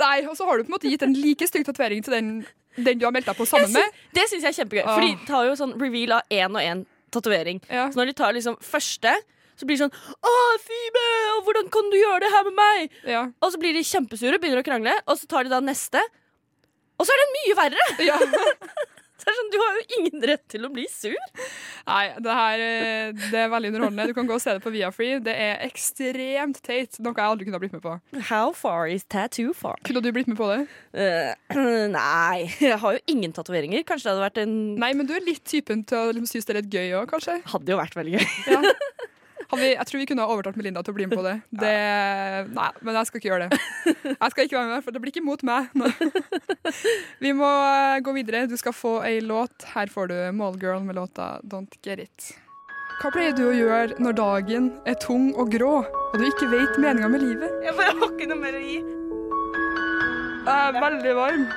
nei, 0.01 0.15
og 0.29 0.37
så 0.37 0.47
har 0.49 0.57
du 0.57 0.65
på 0.65 0.71
en 0.73 0.77
måte 0.77 0.89
gitt 0.89 1.05
en 1.05 1.13
like 1.17 1.49
stygg 1.49 1.65
tatovering 1.67 2.05
til 2.05 2.17
den, 2.17 2.31
den 2.77 3.01
du 3.01 3.05
har 3.07 3.13
meldt 3.15 3.27
deg 3.27 3.37
på 3.37 3.47
sammen 3.49 3.73
med. 3.75 3.99
Det 4.15 4.27
syns 4.29 4.45
jeg 4.45 4.53
er 4.53 4.57
kjempegøy. 4.61 4.83
Åh. 4.85 4.93
For 4.95 5.05
de 5.05 5.27
tar 5.27 5.49
jo 5.49 5.57
sånn 5.59 5.75
reveal 5.81 6.17
av 6.19 6.33
én 6.33 6.55
og 6.55 6.63
én 6.63 6.85
tatovering. 7.11 7.59
Ja. 7.67 7.89
Så 7.91 7.99
når 7.99 8.11
de 8.11 8.17
tar 8.21 8.35
liksom 8.37 8.57
første, 8.63 9.13
så 9.59 9.67
blir 9.67 9.77
det 9.77 9.83
sånn 9.83 10.23
Å, 10.25 10.33
Fibe, 10.63 11.03
hvordan 11.45 11.67
kan 11.73 11.91
du 11.91 11.97
gjøre 11.99 12.23
det 12.23 12.31
her 12.33 12.47
med 12.47 12.57
meg? 12.57 12.95
Ja. 13.09 13.25
Og 13.43 13.53
så 13.53 13.59
blir 13.61 13.75
de 13.77 13.83
kjempesure, 13.85 14.39
begynner 14.41 14.63
å 14.63 14.65
krangle, 14.65 14.95
og 15.05 15.19
så 15.19 15.29
tar 15.29 15.45
de 15.45 15.53
da 15.53 15.59
neste. 15.63 16.01
Og 16.97 17.07
så 17.07 17.13
er 17.13 17.23
den 17.23 17.35
mye 17.39 17.59
verre! 17.59 17.87
Ja. 18.07 18.17
Det 19.21 19.29
er 19.29 19.37
sånn, 19.37 19.49
Du 19.53 19.57
har 19.61 19.77
jo 19.77 19.83
ingen 19.99 20.25
rett 20.31 20.43
til 20.49 20.65
å 20.65 20.71
bli 20.73 20.87
sur. 20.89 21.17
Nei, 21.87 22.03
det 22.23 22.37
her 22.37 22.63
eh, 22.65 23.11
det 23.31 23.43
er 23.43 23.51
veldig 23.51 23.71
underholdende. 23.73 24.07
Du 24.09 24.17
kan 24.17 24.29
gå 24.29 24.37
og 24.37 24.41
se 24.43 24.55
det 24.57 24.63
på 24.63 24.73
Viafree. 24.73 25.19
Det 25.23 25.35
er 25.35 25.61
ekstremt 25.67 26.61
teit. 26.65 26.97
Noe 27.03 27.13
jeg 27.13 27.27
aldri 27.27 27.47
kunne 27.47 27.59
ha 27.59 27.63
blitt 27.63 27.75
med 27.75 27.83
på. 27.85 27.95
How 28.31 28.55
far 28.57 28.89
is 28.89 29.05
tattoo 29.05 29.53
far? 29.57 29.77
Kunne 29.87 30.03
du 30.03 30.11
blitt 30.15 30.31
med 30.31 30.39
på 30.39 30.49
det? 30.51 30.59
Uh, 30.95 31.53
nei, 31.97 32.49
jeg 32.57 32.79
har 32.81 32.97
jo 32.97 33.03
ingen 33.11 33.35
tatoveringer. 33.35 33.85
Kanskje 33.87 34.09
det 34.09 34.15
hadde 34.15 34.27
vært 34.27 34.43
en 34.45 34.57
Nei, 34.81 34.93
men 34.97 35.07
du 35.09 35.13
er 35.15 35.25
litt 35.25 35.43
typen 35.47 35.85
til 35.87 35.99
å 35.99 36.11
liksom, 36.11 36.29
synes 36.31 36.47
det 36.47 36.53
er 36.55 36.61
litt 36.61 36.73
gøy 36.73 36.99
òg, 37.01 37.09
kanskje. 37.11 37.41
Hadde 37.53 37.75
jo 37.75 37.81
vært 37.81 37.97
veldig 37.99 38.17
gøy. 38.17 38.29
Ja. 38.55 38.61
Har 39.51 39.59
vi, 39.59 39.69
jeg 39.73 39.87
tror 39.87 39.99
vi 39.99 40.05
kunne 40.07 40.23
ha 40.23 40.31
overtalt 40.31 40.55
Melinda 40.55 40.79
til 40.85 40.93
å 40.93 40.95
bli 40.95 41.05
med 41.09 41.19
på 41.19 41.23
det. 41.25 41.33
det. 41.59 41.71
Nei, 42.55 42.69
men 42.79 42.95
jeg 42.95 43.09
skal 43.09 43.19
ikke 43.19 43.31
gjøre 43.33 43.47
det. 43.49 43.57
Jeg 44.11 44.31
skal 44.31 44.47
ikke 44.47 44.57
være 44.57 44.69
med, 44.69 44.85
for 44.85 44.95
det 44.95 45.01
blir 45.03 45.11
ikke 45.11 45.25
mot 45.25 45.43
meg. 45.43 45.73
Nå. 45.75 45.89
Vi 47.23 47.33
må 47.35 47.49
eh, 47.49 47.97
gå 48.05 48.13
videre. 48.15 48.45
Du 48.47 48.55
skal 48.59 48.75
få 48.75 48.93
ei 49.07 49.19
låt. 49.19 49.67
Her 49.73 49.91
får 49.91 50.07
du 50.13 50.15
Mallgirl 50.39 50.85
med 50.85 50.95
låta 50.95 51.33
Don't 51.43 51.75
Get 51.83 51.99
It. 52.05 52.31
Hva 53.01 53.11
pleier 53.11 53.35
du 53.35 53.47
å 53.49 53.53
gjøre 53.55 53.99
når 53.99 54.15
dagen 54.21 54.71
er 54.87 54.95
tung 55.01 55.31
og 55.33 55.51
grå, 55.51 55.81
og 55.81 56.15
du 56.21 56.27
ikke 56.27 56.47
vet 56.51 56.79
meninga 56.79 57.09
med 57.09 57.25
livet? 57.25 57.59
Jeg 57.65 57.75
bare 57.79 57.95
har 57.97 58.11
ikke 58.13 58.29
noe 58.29 58.39
mer 58.43 58.55
å 58.55 58.61
gi. 58.61 58.79
Jeg 60.41 60.53
er 60.55 60.77
veldig 60.79 61.15
varm. 61.17 61.47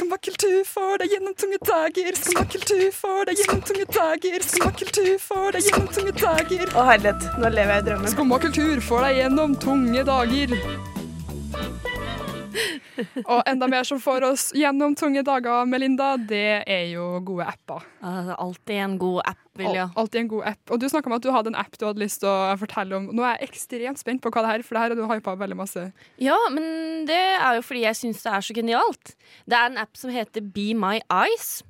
Skummakultur 0.00 0.62
får 0.64 0.94
deg 1.02 1.10
gjennom 1.12 1.34
tunge 1.36 1.56
dager. 1.68 2.14
Skummakultur 2.16 2.86
får 2.96 3.26
deg 3.28 3.40
gjennom 3.42 3.58
tunge 3.68 3.84
dager. 3.92 4.44
Skummakultur 4.48 5.10
får 5.20 5.50
deg 5.56 5.66
gjennom 5.66 5.90
tunge 5.92 6.14
dager. 6.16 6.72
Å 6.72 6.84
herlighet, 6.88 7.26
nå 7.36 7.50
lever 7.52 7.74
jeg 7.74 7.84
i 7.84 7.86
drømmen. 7.90 8.12
Skummakultur 8.14 8.80
får 8.86 9.04
deg 9.04 9.18
gjennom 9.18 9.58
tunge 9.60 10.06
dager. 10.08 10.56
Og 13.24 13.42
enda 13.48 13.66
mer 13.70 13.84
som 13.88 14.00
får 14.02 14.24
oss 14.30 14.44
gjennom 14.56 14.94
tunge 14.98 15.22
dager, 15.26 15.64
Melinda, 15.70 16.16
det 16.16 16.62
er 16.66 16.86
jo 16.92 17.20
gode 17.26 17.46
apper. 17.50 17.84
Alltid 18.02 18.76
en 18.84 18.98
god 19.00 19.22
app, 19.30 19.40
Vilja. 19.60 19.84
Al- 19.88 20.02
Alltid 20.04 20.20
en 20.24 20.28
god 20.32 20.44
app. 20.52 20.60
Og 20.70 20.80
du 20.80 20.86
snakka 20.88 21.10
om 21.10 21.16
at 21.18 21.22
du 21.26 21.30
hadde 21.34 21.52
en 21.52 21.58
app 21.60 21.78
du 21.78 21.86
hadde 21.86 22.02
lyst 22.02 22.20
til 22.24 22.28
å 22.32 22.56
fortelle 22.60 22.96
om. 22.96 23.08
Nå 23.14 23.24
er 23.26 23.38
jeg 23.40 23.50
ekstremt 23.50 24.00
spent 24.02 24.22
på 24.24 24.32
hva 24.34 24.44
det 24.46 24.52
er, 24.58 24.62
for 24.66 24.74
det 24.76 24.82
her 24.84 24.94
har 24.94 25.00
du 25.00 25.06
hypa 25.14 25.36
veldig 25.40 25.58
masse. 25.62 25.86
Ja, 26.22 26.36
men 26.52 27.06
det 27.08 27.18
er 27.38 27.58
jo 27.60 27.64
fordi 27.66 27.82
jeg 27.86 27.98
syns 28.00 28.22
det 28.26 28.32
er 28.36 28.46
så 28.50 28.56
genialt. 28.56 29.14
Det 29.46 29.56
er 29.58 29.70
en 29.72 29.78
app 29.82 29.96
som 30.00 30.10
heter 30.14 30.40
Be 30.44 30.70
My 30.74 30.98
Eyes. 31.10 31.62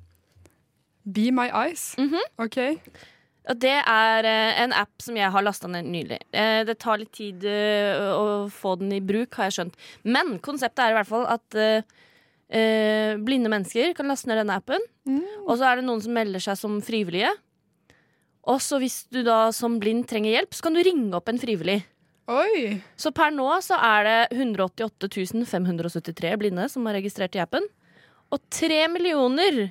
Be 1.05 1.31
My 1.33 1.47
Eyes. 1.49 1.95
Mhm. 1.97 2.19
OK. 2.37 2.57
Og 3.49 3.57
det 3.57 3.73
er 3.73 4.27
eh, 4.29 4.59
en 4.61 4.73
app 4.77 5.01
som 5.01 5.17
jeg 5.17 5.31
har 5.33 5.43
lasta 5.43 5.69
ned 5.71 5.87
nylig. 5.89 6.19
Eh, 6.29 6.61
det 6.67 6.77
tar 6.81 6.99
litt 7.01 7.13
tid 7.17 7.45
eh, 7.49 7.97
å 8.13 8.45
få 8.53 8.75
den 8.81 8.93
i 8.93 9.01
bruk, 9.01 9.33
har 9.39 9.49
jeg 9.49 9.57
skjønt. 9.57 9.79
Men 10.05 10.35
konseptet 10.45 10.83
er 10.85 10.93
i 10.93 10.99
hvert 10.99 11.09
fall 11.09 11.27
at 11.29 11.61
blinde 12.51 13.47
mennesker 13.47 13.93
kan 13.95 14.09
laste 14.11 14.27
ned 14.27 14.41
denne 14.41 14.57
appen. 14.59 14.83
Og 15.45 15.53
så 15.55 15.69
er 15.69 15.79
det 15.79 15.85
noen 15.87 16.01
som 16.03 16.11
melder 16.11 16.43
seg 16.43 16.57
som 16.59 16.73
frivillige. 16.83 17.29
Og 18.51 18.59
så 18.59 18.75
hvis 18.81 19.05
du 19.07 19.21
da 19.23 19.53
som 19.55 19.77
blind 19.79 20.03
trenger 20.09 20.35
hjelp, 20.35 20.57
så 20.57 20.65
kan 20.65 20.75
du 20.75 20.81
ringe 20.83 21.15
opp 21.15 21.31
en 21.31 21.39
frivillig. 21.39 21.77
Oi! 22.27 22.81
Så 22.99 23.13
per 23.15 23.31
nå 23.31 23.47
så 23.63 23.79
er 23.79 24.07
det 24.07 24.17
188 24.35 25.47
573 25.47 26.35
blinde 26.43 26.67
som 26.73 26.91
er 26.91 26.99
registrert 26.99 27.39
i 27.39 27.43
appen. 27.43 27.63
Og 28.35 28.43
3 28.51 28.83
millioner 28.91 29.69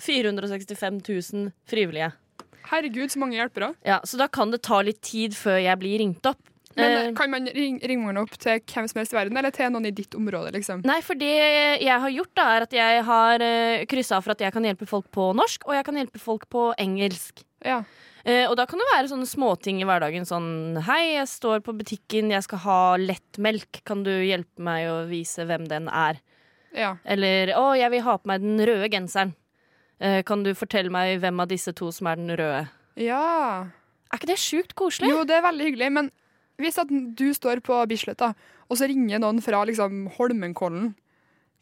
465 0.00 1.00
000 1.08 1.50
frivillige. 1.68 2.12
Herregud, 2.68 3.10
så 3.10 3.22
mange 3.22 3.38
hjelpere. 3.38 3.74
Ja, 3.86 4.00
Så 4.04 4.18
da 4.20 4.28
kan 4.28 4.50
det 4.50 4.62
ta 4.66 4.80
litt 4.82 5.00
tid 5.02 5.34
før 5.34 5.58
jeg 5.62 5.78
blir 5.80 5.98
ringt 6.02 6.26
opp. 6.26 6.40
Men 6.76 7.08
Eh, 7.08 7.14
kan 7.14 7.30
man 7.30 7.48
ring, 7.50 7.80
ringe 7.82 8.06
man 8.06 8.20
opp 8.20 8.36
til 8.38 8.60
hvem 8.60 8.86
som 8.88 9.00
helst 9.00 9.12
i 9.12 9.16
verden, 9.16 9.36
eller 9.36 9.50
til 9.50 9.72
noen 9.72 9.88
i 9.88 9.90
ditt 9.90 10.14
område, 10.14 10.52
liksom? 10.54 10.84
Nei, 10.86 11.00
for 11.02 11.18
det 11.18 11.32
jeg 11.82 12.00
har 12.04 12.12
gjort, 12.14 12.34
da, 12.38 12.44
er 12.54 12.66
at 12.66 12.76
jeg 12.76 13.02
har 13.08 13.42
uh, 13.42 13.86
kryssa 13.90 14.16
av 14.16 14.22
for 14.26 14.36
at 14.36 14.44
jeg 14.44 14.54
kan 14.54 14.68
hjelpe 14.68 14.86
folk 14.86 15.10
på 15.10 15.32
norsk, 15.34 15.66
og 15.66 15.74
jeg 15.74 15.84
kan 15.88 15.98
hjelpe 15.98 16.22
folk 16.22 16.46
på 16.48 16.70
engelsk. 16.78 17.42
Ja. 17.66 17.82
Eh, 18.24 18.44
og 18.46 18.54
da 18.60 18.66
kan 18.68 18.78
det 18.78 18.88
være 18.92 19.10
sånne 19.10 19.28
småting 19.28 19.80
i 19.80 19.88
hverdagen. 19.88 20.26
Sånn 20.28 20.78
Hei, 20.86 21.16
jeg 21.16 21.28
står 21.32 21.62
på 21.64 21.74
butikken, 21.76 22.30
jeg 22.30 22.44
skal 22.46 22.62
ha 22.66 22.80
lettmelk. 23.00 23.82
Kan 23.88 24.04
du 24.04 24.12
hjelpe 24.12 24.62
meg 24.62 24.90
å 24.92 24.98
vise 25.10 25.46
hvem 25.48 25.66
den 25.70 25.88
er? 25.88 26.20
Ja. 26.76 26.96
Eller 27.04 27.50
'Å, 27.56 27.74
jeg 27.74 27.90
vil 27.90 28.04
ha 28.06 28.16
på 28.16 28.30
meg 28.30 28.42
den 28.44 28.60
røde 28.62 28.88
genseren'. 28.92 29.34
Eh, 30.00 30.22
kan 30.24 30.42
du 30.46 30.52
fortelle 30.56 30.90
meg 30.92 31.18
hvem 31.20 31.42
av 31.44 31.50
disse 31.50 31.72
to 31.76 31.90
som 31.92 32.08
er 32.10 32.16
den 32.20 32.32
røde? 32.40 32.62
ja. 33.00 33.66
Er 34.10 34.18
ikke 34.18 34.26
det 34.32 34.40
sjukt 34.42 34.72
koselig? 34.74 35.06
Jo, 35.12 35.20
det 35.22 35.36
er 35.36 35.44
veldig 35.44 35.66
hyggelig, 35.68 35.88
men 35.94 36.08
hvis 36.58 36.80
at 36.82 36.88
du 36.90 37.28
står 37.36 37.60
på 37.62 37.76
Bislett, 37.86 38.18
da, 38.18 38.32
og 38.66 38.74
så 38.80 38.88
ringer 38.90 39.20
noen 39.22 39.38
fra 39.44 39.60
liksom 39.68 40.08
Holmenkollen, 40.16 40.88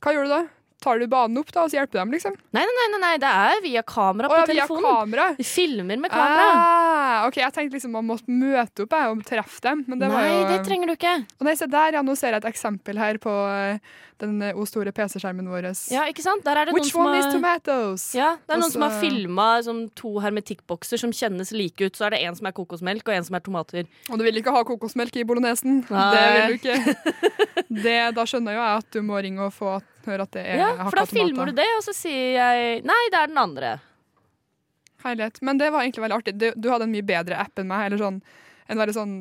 hva 0.01 0.15
gjør 0.17 0.25
du 0.25 0.33
da? 0.33 0.39
Tar 0.81 1.01
du 1.03 1.05
banen 1.11 1.37
opp 1.43 1.51
da, 1.53 1.65
og 1.67 1.73
så 1.73 1.77
hjelper 1.81 1.99
dem, 2.01 2.13
liksom? 2.15 2.39
Nei, 2.57 2.63
nei, 2.65 2.87
nei, 2.95 3.01
nei, 3.03 3.13
det 3.21 3.29
er 3.29 3.61
via 3.65 3.83
kamera 3.85 4.31
Å, 4.31 4.33
på 4.33 4.39
ja, 4.39 4.47
via 4.47 4.65
telefonen. 4.65 4.89
kamera? 4.89 5.27
Vi 5.37 5.45
filmer 5.51 6.01
med 6.01 6.13
kamera. 6.15 6.49
Ah, 6.55 7.27
ok, 7.29 7.37
Jeg 7.43 7.53
tenkte 7.59 7.77
liksom 7.77 7.93
man 7.99 8.07
måtte 8.09 8.31
møte 8.33 8.87
opp 8.87 8.95
jeg, 8.97 9.13
og 9.13 9.25
treffe 9.29 9.61
dem. 9.69 9.85
Men 9.91 9.99
det 10.01 10.09
nei, 10.09 10.15
var 10.17 10.29
jo 10.31 10.45
det 10.55 10.59
trenger 10.71 10.87
du 10.89 10.95
ikke. 10.95 11.15
Og 11.41 11.49
nei, 11.51 11.57
se 11.59 11.67
der, 11.69 11.99
ja, 11.99 12.05
Nå 12.07 12.15
ser 12.17 12.33
jeg 12.37 12.45
et 12.47 12.49
eksempel 12.55 12.97
her 13.03 13.19
på 13.21 13.35
eh, 13.51 13.83
den 14.23 14.41
eh, 14.43 14.57
o 14.59 14.65
store 14.69 14.93
PC-skjermen 14.95 15.47
vår. 15.51 15.69
Ja, 15.93 16.05
ikke 16.11 16.25
sant? 16.25 16.45
Der 16.47 16.59
er 16.61 16.69
det 16.69 16.75
Which 16.77 16.91
noen 16.91 16.95
som 16.95 17.07
one 17.07 17.19
is 17.21 17.29
tomatoes? 17.33 18.05
ja, 18.17 18.31
det 18.43 18.55
er 18.55 18.59
Også... 18.59 18.63
noen 18.65 18.75
som 18.75 18.85
har 18.87 18.97
filma 19.03 19.49
som 19.67 19.83
to 19.99 20.15
hermetikkbokser 20.25 21.01
som 21.01 21.13
kjennes 21.15 21.53
like 21.55 21.79
ut. 21.89 21.97
Så 21.99 22.09
er 22.09 22.17
det 22.17 22.23
en 22.27 22.39
som 22.39 22.49
er 22.51 22.57
kokosmelk, 22.57 23.07
og 23.09 23.15
en 23.15 23.29
som 23.29 23.39
er 23.39 23.45
tomater. 23.47 23.89
Og 24.11 24.19
du 24.19 24.25
vil 24.27 24.41
ikke 24.41 24.55
ha 24.55 24.65
kokosmelk 24.69 25.17
i 25.21 25.27
bolognesen? 25.29 25.83
Nei. 25.91 26.09
Det 26.15 26.25
vil 26.35 26.49
du 26.49 26.59
ikke. 26.59 27.15
Det, 27.69 27.99
da 28.17 28.23
skjønner 28.25 28.55
jo 28.57 28.61
jeg 28.63 28.79
at 28.81 28.87
du 28.97 29.03
må 29.05 29.19
ringe 29.21 29.43
og 29.45 29.53
få 29.53 29.75
høre 30.07 30.25
at 30.25 30.33
det 30.33 30.41
er 30.55 30.61
Ja, 30.63 30.69
hakka 30.79 30.89
for 30.89 31.01
da 31.03 31.05
filmer 31.11 31.35
tomater. 31.35 31.53
du 31.53 31.59
det, 31.61 31.67
og 31.77 31.83
så 31.85 31.93
sier 31.93 32.31
jeg 32.39 32.79
nei, 32.89 33.01
det 33.13 33.19
er 33.21 33.29
den 33.29 33.41
andre. 33.43 33.73
Herlighet. 35.05 35.43
Men 35.45 35.59
det 35.61 35.69
var 35.75 35.85
egentlig 35.85 36.03
veldig 36.07 36.17
artig. 36.17 36.35
Du, 36.41 36.47
du 36.57 36.71
hadde 36.73 36.89
en 36.89 36.95
mye 36.95 37.07
bedre 37.07 37.37
app 37.39 37.61
enn 37.61 37.69
meg. 37.69 37.85
Eller 37.91 38.01
sånn, 38.01 38.23
en 38.73 38.81
veldig 38.81 38.97
sånn 38.97 39.13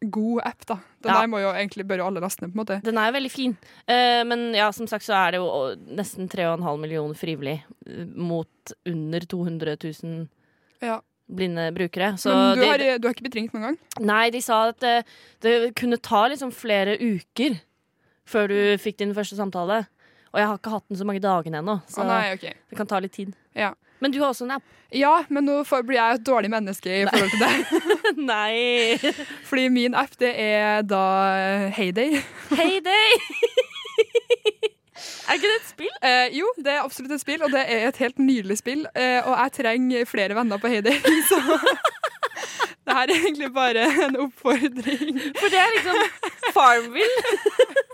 god 0.00 0.42
app, 0.46 0.64
da. 0.66 0.74
Den 1.02 1.12
Ja. 1.14 1.26
må 1.26 1.40
jo 1.42 1.48
egentlig 1.52 1.84
bør 1.86 1.98
jo 1.98 2.06
alle 2.06 2.20
laste 2.20 2.42
ned, 2.42 2.52
på 2.54 2.58
en 2.58 2.64
måte. 2.66 2.82
Den 2.84 2.98
er 2.98 3.10
veldig 3.12 3.30
fin. 3.30 3.56
Uh, 3.88 4.22
men 4.24 4.52
ja, 4.54 4.70
som 4.70 4.86
sagt 4.86 5.04
så 5.04 5.14
er 5.14 5.32
det 5.32 5.40
jo 5.40 5.48
nesten 5.96 6.28
3,5 6.28 6.78
millioner 6.78 7.14
frivillig 7.18 7.62
eh, 7.86 8.04
mot 8.14 8.72
under 8.86 9.20
200 9.20 9.76
000 10.04 10.28
Ja. 10.80 11.00
blinde 11.28 11.72
brukere. 11.74 12.12
Så 12.16 12.30
Men 12.32 12.56
du 12.56 12.60
det- 12.62 12.68
har, 12.70 12.98
du 12.98 13.08
har 13.08 13.14
ikke 13.14 13.24
blitt 13.26 13.34
ringt 13.34 13.52
noen 13.54 13.62
gang? 13.62 13.78
Nei, 14.00 14.30
de 14.30 14.40
sa 14.40 14.68
at 14.68 14.78
det, 14.80 15.04
det 15.40 15.74
kunne 15.74 15.98
ta 16.00 16.28
liksom 16.28 16.52
flere 16.52 16.96
uker 16.98 17.60
før 18.26 18.48
du 18.48 18.76
fikk 18.78 18.98
din 18.98 19.14
første 19.14 19.36
samtale. 19.36 19.86
Og 20.32 20.38
jeg 20.40 20.46
har 20.46 20.58
ikke 20.58 20.70
hatt 20.70 20.88
den 20.88 20.96
så 20.98 21.04
mange 21.08 21.20
dagene 21.20 21.58
ennå, 21.62 21.82
så 21.88 22.02
Å, 22.02 22.06
nei, 22.06 22.32
okay. 22.34 22.52
det 22.70 22.76
kan 22.76 22.86
ta 22.86 22.98
litt 23.00 23.12
tid. 23.12 23.34
Ja. 23.56 23.72
Men 24.00 24.14
du 24.14 24.20
har 24.20 24.30
også 24.30 24.46
en 24.46 24.56
app. 24.58 24.74
Ja, 24.94 25.24
men 25.28 25.44
nå 25.44 25.58
blir 25.84 25.98
jeg 25.98 26.18
et 26.18 26.26
dårlig 26.26 26.50
menneske 26.50 27.02
i 27.02 27.04
forhold 27.08 27.30
til 27.34 27.40
det. 27.44 27.52
Nei! 28.30 29.12
Fordi 29.44 29.68
min 29.68 29.96
app, 29.98 30.14
det 30.20 30.32
er 30.40 30.82
da 30.86 31.02
Heyday. 31.76 32.22
Heyday! 32.54 33.18
er 35.28 35.36
ikke 35.36 35.50
det 35.50 35.58
et 35.58 35.68
spill? 35.68 35.92
Eh, 36.00 36.38
jo, 36.38 36.48
det 36.56 36.72
er 36.72 36.86
absolutt 36.86 37.12
et 37.18 37.24
spill, 37.24 37.44
og 37.44 37.52
det 37.52 37.66
er 37.66 37.88
et 37.90 38.00
helt 38.00 38.22
nydelig 38.22 38.58
spill. 38.62 38.86
Eh, 38.94 39.20
og 39.20 39.34
jeg 39.34 39.56
trenger 39.60 40.08
flere 40.08 40.38
venner 40.38 40.62
på 40.62 40.72
Heyday, 40.72 40.96
så 41.30 41.42
det 42.88 42.96
her 42.96 43.12
er 43.12 43.18
egentlig 43.18 43.52
bare 43.52 43.84
en 44.06 44.16
oppfordring. 44.24 45.20
For 45.36 45.52
det 45.52 45.60
er 45.60 45.76
liksom 45.76 46.00
Farmville. 46.56 47.87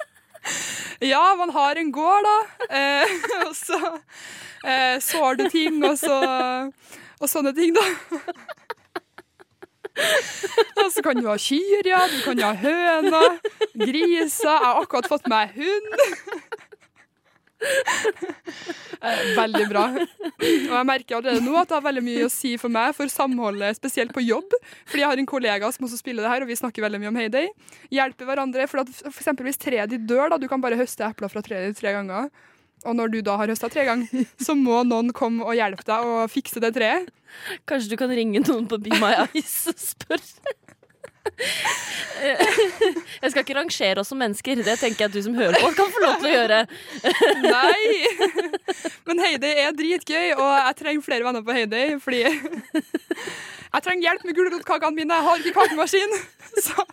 Ja, 1.05 1.35
man 1.39 1.51
har 1.51 1.77
en 1.77 1.93
gård, 1.93 2.25
da. 2.25 2.39
Eh, 2.77 3.15
og 3.47 3.55
så 3.57 3.81
eh, 4.65 4.97
sår 5.05 5.41
du 5.41 5.49
ting, 5.53 5.83
og 5.85 5.99
så 6.01 6.19
Og 7.21 7.31
sånne 7.31 7.55
ting, 7.57 7.75
da. 7.77 7.85
Og 10.83 10.89
så 10.91 11.03
kan 11.07 11.15
du 11.21 11.29
ha 11.29 11.37
kyr, 11.39 11.87
ja. 11.87 12.01
Du 12.11 12.17
kan 12.25 12.41
ha 12.43 12.51
høner, 12.59 13.37
griser. 13.79 14.51
Jeg 14.51 14.65
har 14.65 14.81
akkurat 14.83 15.07
fått 15.09 15.29
meg 15.31 15.55
hund. 15.55 15.95
Eh, 19.05 19.23
Veldig 19.37 19.65
bra. 19.69 19.83
Og 19.93 20.71
jeg 20.73 20.87
merker 20.89 21.19
allerede 21.19 21.43
nå 21.45 21.53
at 21.61 21.69
det 21.69 21.77
har 21.77 21.85
veldig 21.85 22.03
mye 22.07 22.25
å 22.25 22.31
si 22.33 22.55
for 22.61 22.73
meg 22.73 22.95
for 22.97 23.11
samholdet, 23.13 23.77
spesielt 23.77 24.15
på 24.17 24.23
jobb. 24.25 24.55
Fordi 24.89 25.03
jeg 25.03 25.11
har 25.11 25.21
en 25.21 25.29
kollega 25.29 25.69
som 25.75 25.85
også 25.89 25.99
spiller 26.01 26.25
det 26.25 26.31
her, 26.33 26.45
og 26.47 26.49
vi 26.49 26.57
snakker 26.57 26.85
veldig 26.87 27.03
mye 27.03 27.13
om 27.13 27.19
Heyday. 27.21 27.51
Hjelper 27.93 28.31
hverandre. 28.31 28.65
For 28.71 28.81
at 28.85 28.93
for 29.05 29.13
eksempel 29.21 29.49
hvis 29.51 29.61
treet 29.61 29.93
ditt 29.93 30.07
dør, 30.09 30.31
da, 30.33 30.41
du 30.41 30.49
kan 30.49 30.63
bare 30.65 30.79
høste 30.81 31.05
epler 31.05 31.33
fra 31.33 31.45
treet 31.45 31.69
ditt 31.75 31.83
tre 31.83 31.93
ganger. 31.99 32.31
Og 32.85 32.97
når 32.97 33.13
du 33.13 33.19
da 33.25 33.37
har 33.41 33.49
høsta 33.53 33.69
tre 33.73 33.85
ganger, 33.89 34.25
så 34.41 34.57
må 34.57 34.81
noen 34.89 35.13
komme 35.17 35.45
og 35.45 35.57
hjelpe 35.57 35.85
deg 35.89 36.09
å 36.09 36.25
fikse 36.33 36.61
det 36.65 36.73
treet. 36.77 37.13
Kanskje 37.69 37.93
du 37.93 37.99
kan 38.01 38.13
ringe 38.15 38.41
noen 38.47 38.69
på 38.71 38.81
Be 38.81 38.97
My 39.03 39.13
Eyes 39.27 39.57
og 39.73 39.81
spørre? 39.81 40.57
Jeg 43.25 43.31
skal 43.33 43.43
ikke 43.43 43.57
rangere 43.57 44.01
oss 44.01 44.11
som 44.13 44.21
mennesker. 44.21 44.61
Det 44.65 44.77
tenker 44.81 45.05
jeg 45.05 45.11
at 45.11 45.17
du 45.17 45.23
som 45.25 45.35
hører 45.37 45.57
på, 45.61 45.71
kan 45.77 45.91
få 45.93 46.03
lov 46.05 46.21
til 46.21 46.29
å 46.31 46.35
gjøre. 46.35 46.61
Nei! 47.57 47.85
Men 49.09 49.23
Heidi 49.25 49.51
er 49.65 49.75
dritgøy, 49.77 50.29
og 50.37 50.47
jeg 50.49 50.79
trenger 50.81 51.05
flere 51.05 51.27
venner 51.27 51.45
på 51.45 51.57
Heidi. 51.57 51.83
fordi 52.05 52.23
jeg 52.25 53.85
trenger 53.85 54.07
hjelp 54.09 54.25
med 54.29 54.39
gulrotkakene 54.39 54.97
mine. 55.01 55.19
Jeg 55.19 55.29
har 55.29 55.43
ikke 55.43 55.59
kakemaskin. 55.61 56.17
Så 56.69 56.87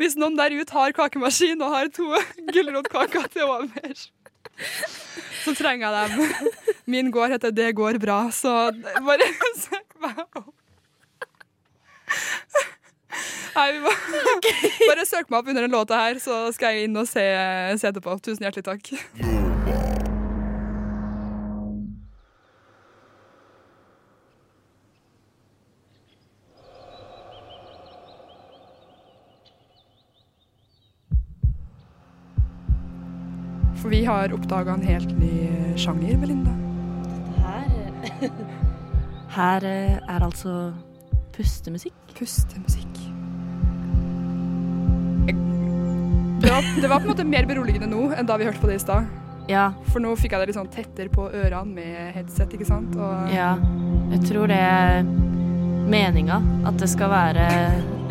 hvis 0.00 0.16
noen 0.18 0.38
der 0.38 0.54
ute 0.56 0.72
har 0.78 0.96
kakemaskin 0.96 1.60
og 1.62 1.76
har 1.76 1.92
to 1.92 2.08
gulrotkaker 2.54 3.28
til 3.34 3.50
overs 3.50 4.08
så 5.42 5.54
trenger 5.58 5.90
jeg 5.90 6.10
dem. 6.10 6.50
Min 6.86 7.10
gård 7.14 7.34
heter 7.34 7.50
Det 7.54 7.72
går 7.76 7.98
bra, 8.02 8.24
så 8.30 8.70
bare 9.06 9.28
søk 9.64 9.96
meg 10.02 10.22
opp. 10.38 10.54
Nei, 13.52 13.68
vi 13.72 13.80
må 13.84 13.92
Bare 14.90 15.06
søk 15.08 15.28
meg 15.28 15.42
opp 15.42 15.52
under 15.52 15.66
den 15.66 15.74
låta 15.74 16.00
her, 16.00 16.20
så 16.22 16.46
skal 16.56 16.76
jeg 16.76 16.88
inn 16.88 16.96
og 16.96 17.08
se, 17.10 17.24
se 17.78 17.92
etterpå. 17.92 18.16
Tusen 18.24 18.46
hjertelig 18.46 18.64
takk. 18.70 18.92
For 33.82 33.90
vi 33.90 34.04
har 34.06 34.30
oppdaga 34.30 34.76
en 34.76 34.84
helt 34.86 35.10
ny 35.18 35.32
sjanger, 35.76 36.14
Belinda. 36.22 36.52
Her, 37.42 38.30
her 39.36 39.66
eh, 39.66 39.98
er 39.98 40.22
altså 40.22 40.54
pustemusikk. 41.34 42.14
Pustemusikk. 42.14 42.91
Var, 46.52 46.70
det 46.82 46.88
var 46.88 47.00
på 47.00 47.08
en 47.08 47.12
måte 47.14 47.24
mer 47.28 47.48
beroligende 47.48 47.88
nå 47.90 48.06
enn 48.16 48.28
da 48.28 48.36
vi 48.40 48.46
hørte 48.48 48.60
på 48.62 48.70
det 48.70 48.78
i 48.80 48.84
stad. 48.84 49.08
Ja, 49.50 49.72
For 49.90 50.02
nå 50.02 50.12
fikk 50.18 50.36
jeg 50.36 50.42
det 50.42 50.52
litt 50.52 50.58
sånn 50.58 50.70
tettere 50.70 51.10
på 51.10 51.26
ørene 51.26 51.74
med 51.74 52.12
headset, 52.14 52.52
ikke 52.54 52.68
sant? 52.68 52.94
Og 52.94 53.32
ja. 53.34 53.54
Jeg 54.12 54.22
tror 54.28 54.52
det 54.52 54.58
er 54.60 55.02
meninga 55.92 56.38
at 56.68 56.76
det 56.78 56.88
skal 56.92 57.10
være 57.10 57.46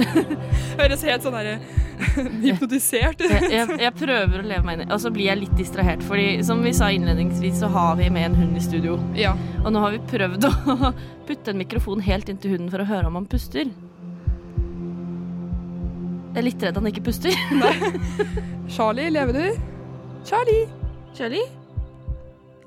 høres 0.82 1.06
helt 1.08 1.24
sånn 1.24 1.38
herre 1.38 1.56
hypnotisert 2.44 3.22
ut. 3.22 3.30
jeg, 3.30 3.52
jeg, 3.54 3.78
jeg 3.86 3.94
prøver 3.96 4.42
å 4.42 4.48
leve 4.50 4.66
meg 4.66 4.80
inn 4.80 4.88
i 4.88 4.94
Og 4.96 5.04
så 5.04 5.12
blir 5.14 5.30
jeg 5.30 5.44
litt 5.44 5.54
distrahert. 5.60 6.02
Fordi 6.04 6.42
som 6.46 6.64
vi 6.66 6.74
sa 6.76 6.90
innledningsvis, 6.92 7.62
så 7.62 7.70
har 7.72 7.96
vi 8.02 8.10
med 8.14 8.32
en 8.32 8.40
hund 8.42 8.58
i 8.58 8.64
studio. 8.66 8.98
Ja. 9.18 9.36
Og 9.62 9.70
nå 9.76 9.84
har 9.86 9.94
vi 9.96 10.02
prøvd 10.12 10.50
å 10.50 10.92
putte 11.30 11.54
en 11.54 11.62
mikrofon 11.62 12.04
helt 12.06 12.32
inntil 12.34 12.58
hunden 12.58 12.74
for 12.74 12.84
å 12.84 12.90
høre 12.90 13.12
om 13.12 13.22
han 13.22 13.30
puster. 13.30 13.70
Jeg 16.32 16.40
er 16.40 16.46
litt 16.48 16.64
redd 16.64 16.78
han 16.80 16.88
ikke 16.88 17.04
puster. 17.04 17.36
Charlie, 18.76 19.10
lever 19.12 19.36
du? 19.36 19.64
Charlie! 20.28 20.68
Charlie? 21.18 21.44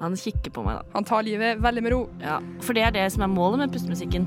Han 0.02 0.16
kikker 0.20 0.52
på 0.52 0.64
meg, 0.66 0.80
da. 0.82 0.90
Han 0.98 1.06
tar 1.08 1.24
livet 1.24 1.62
veldig 1.64 1.84
med 1.86 1.94
ro. 1.94 2.00
Ja, 2.20 2.40
For 2.60 2.76
det 2.76 2.82
er 2.84 2.92
det 2.92 3.06
som 3.14 3.24
er 3.24 3.30
målet 3.32 3.62
med 3.62 3.72
pustemusikken. 3.72 4.26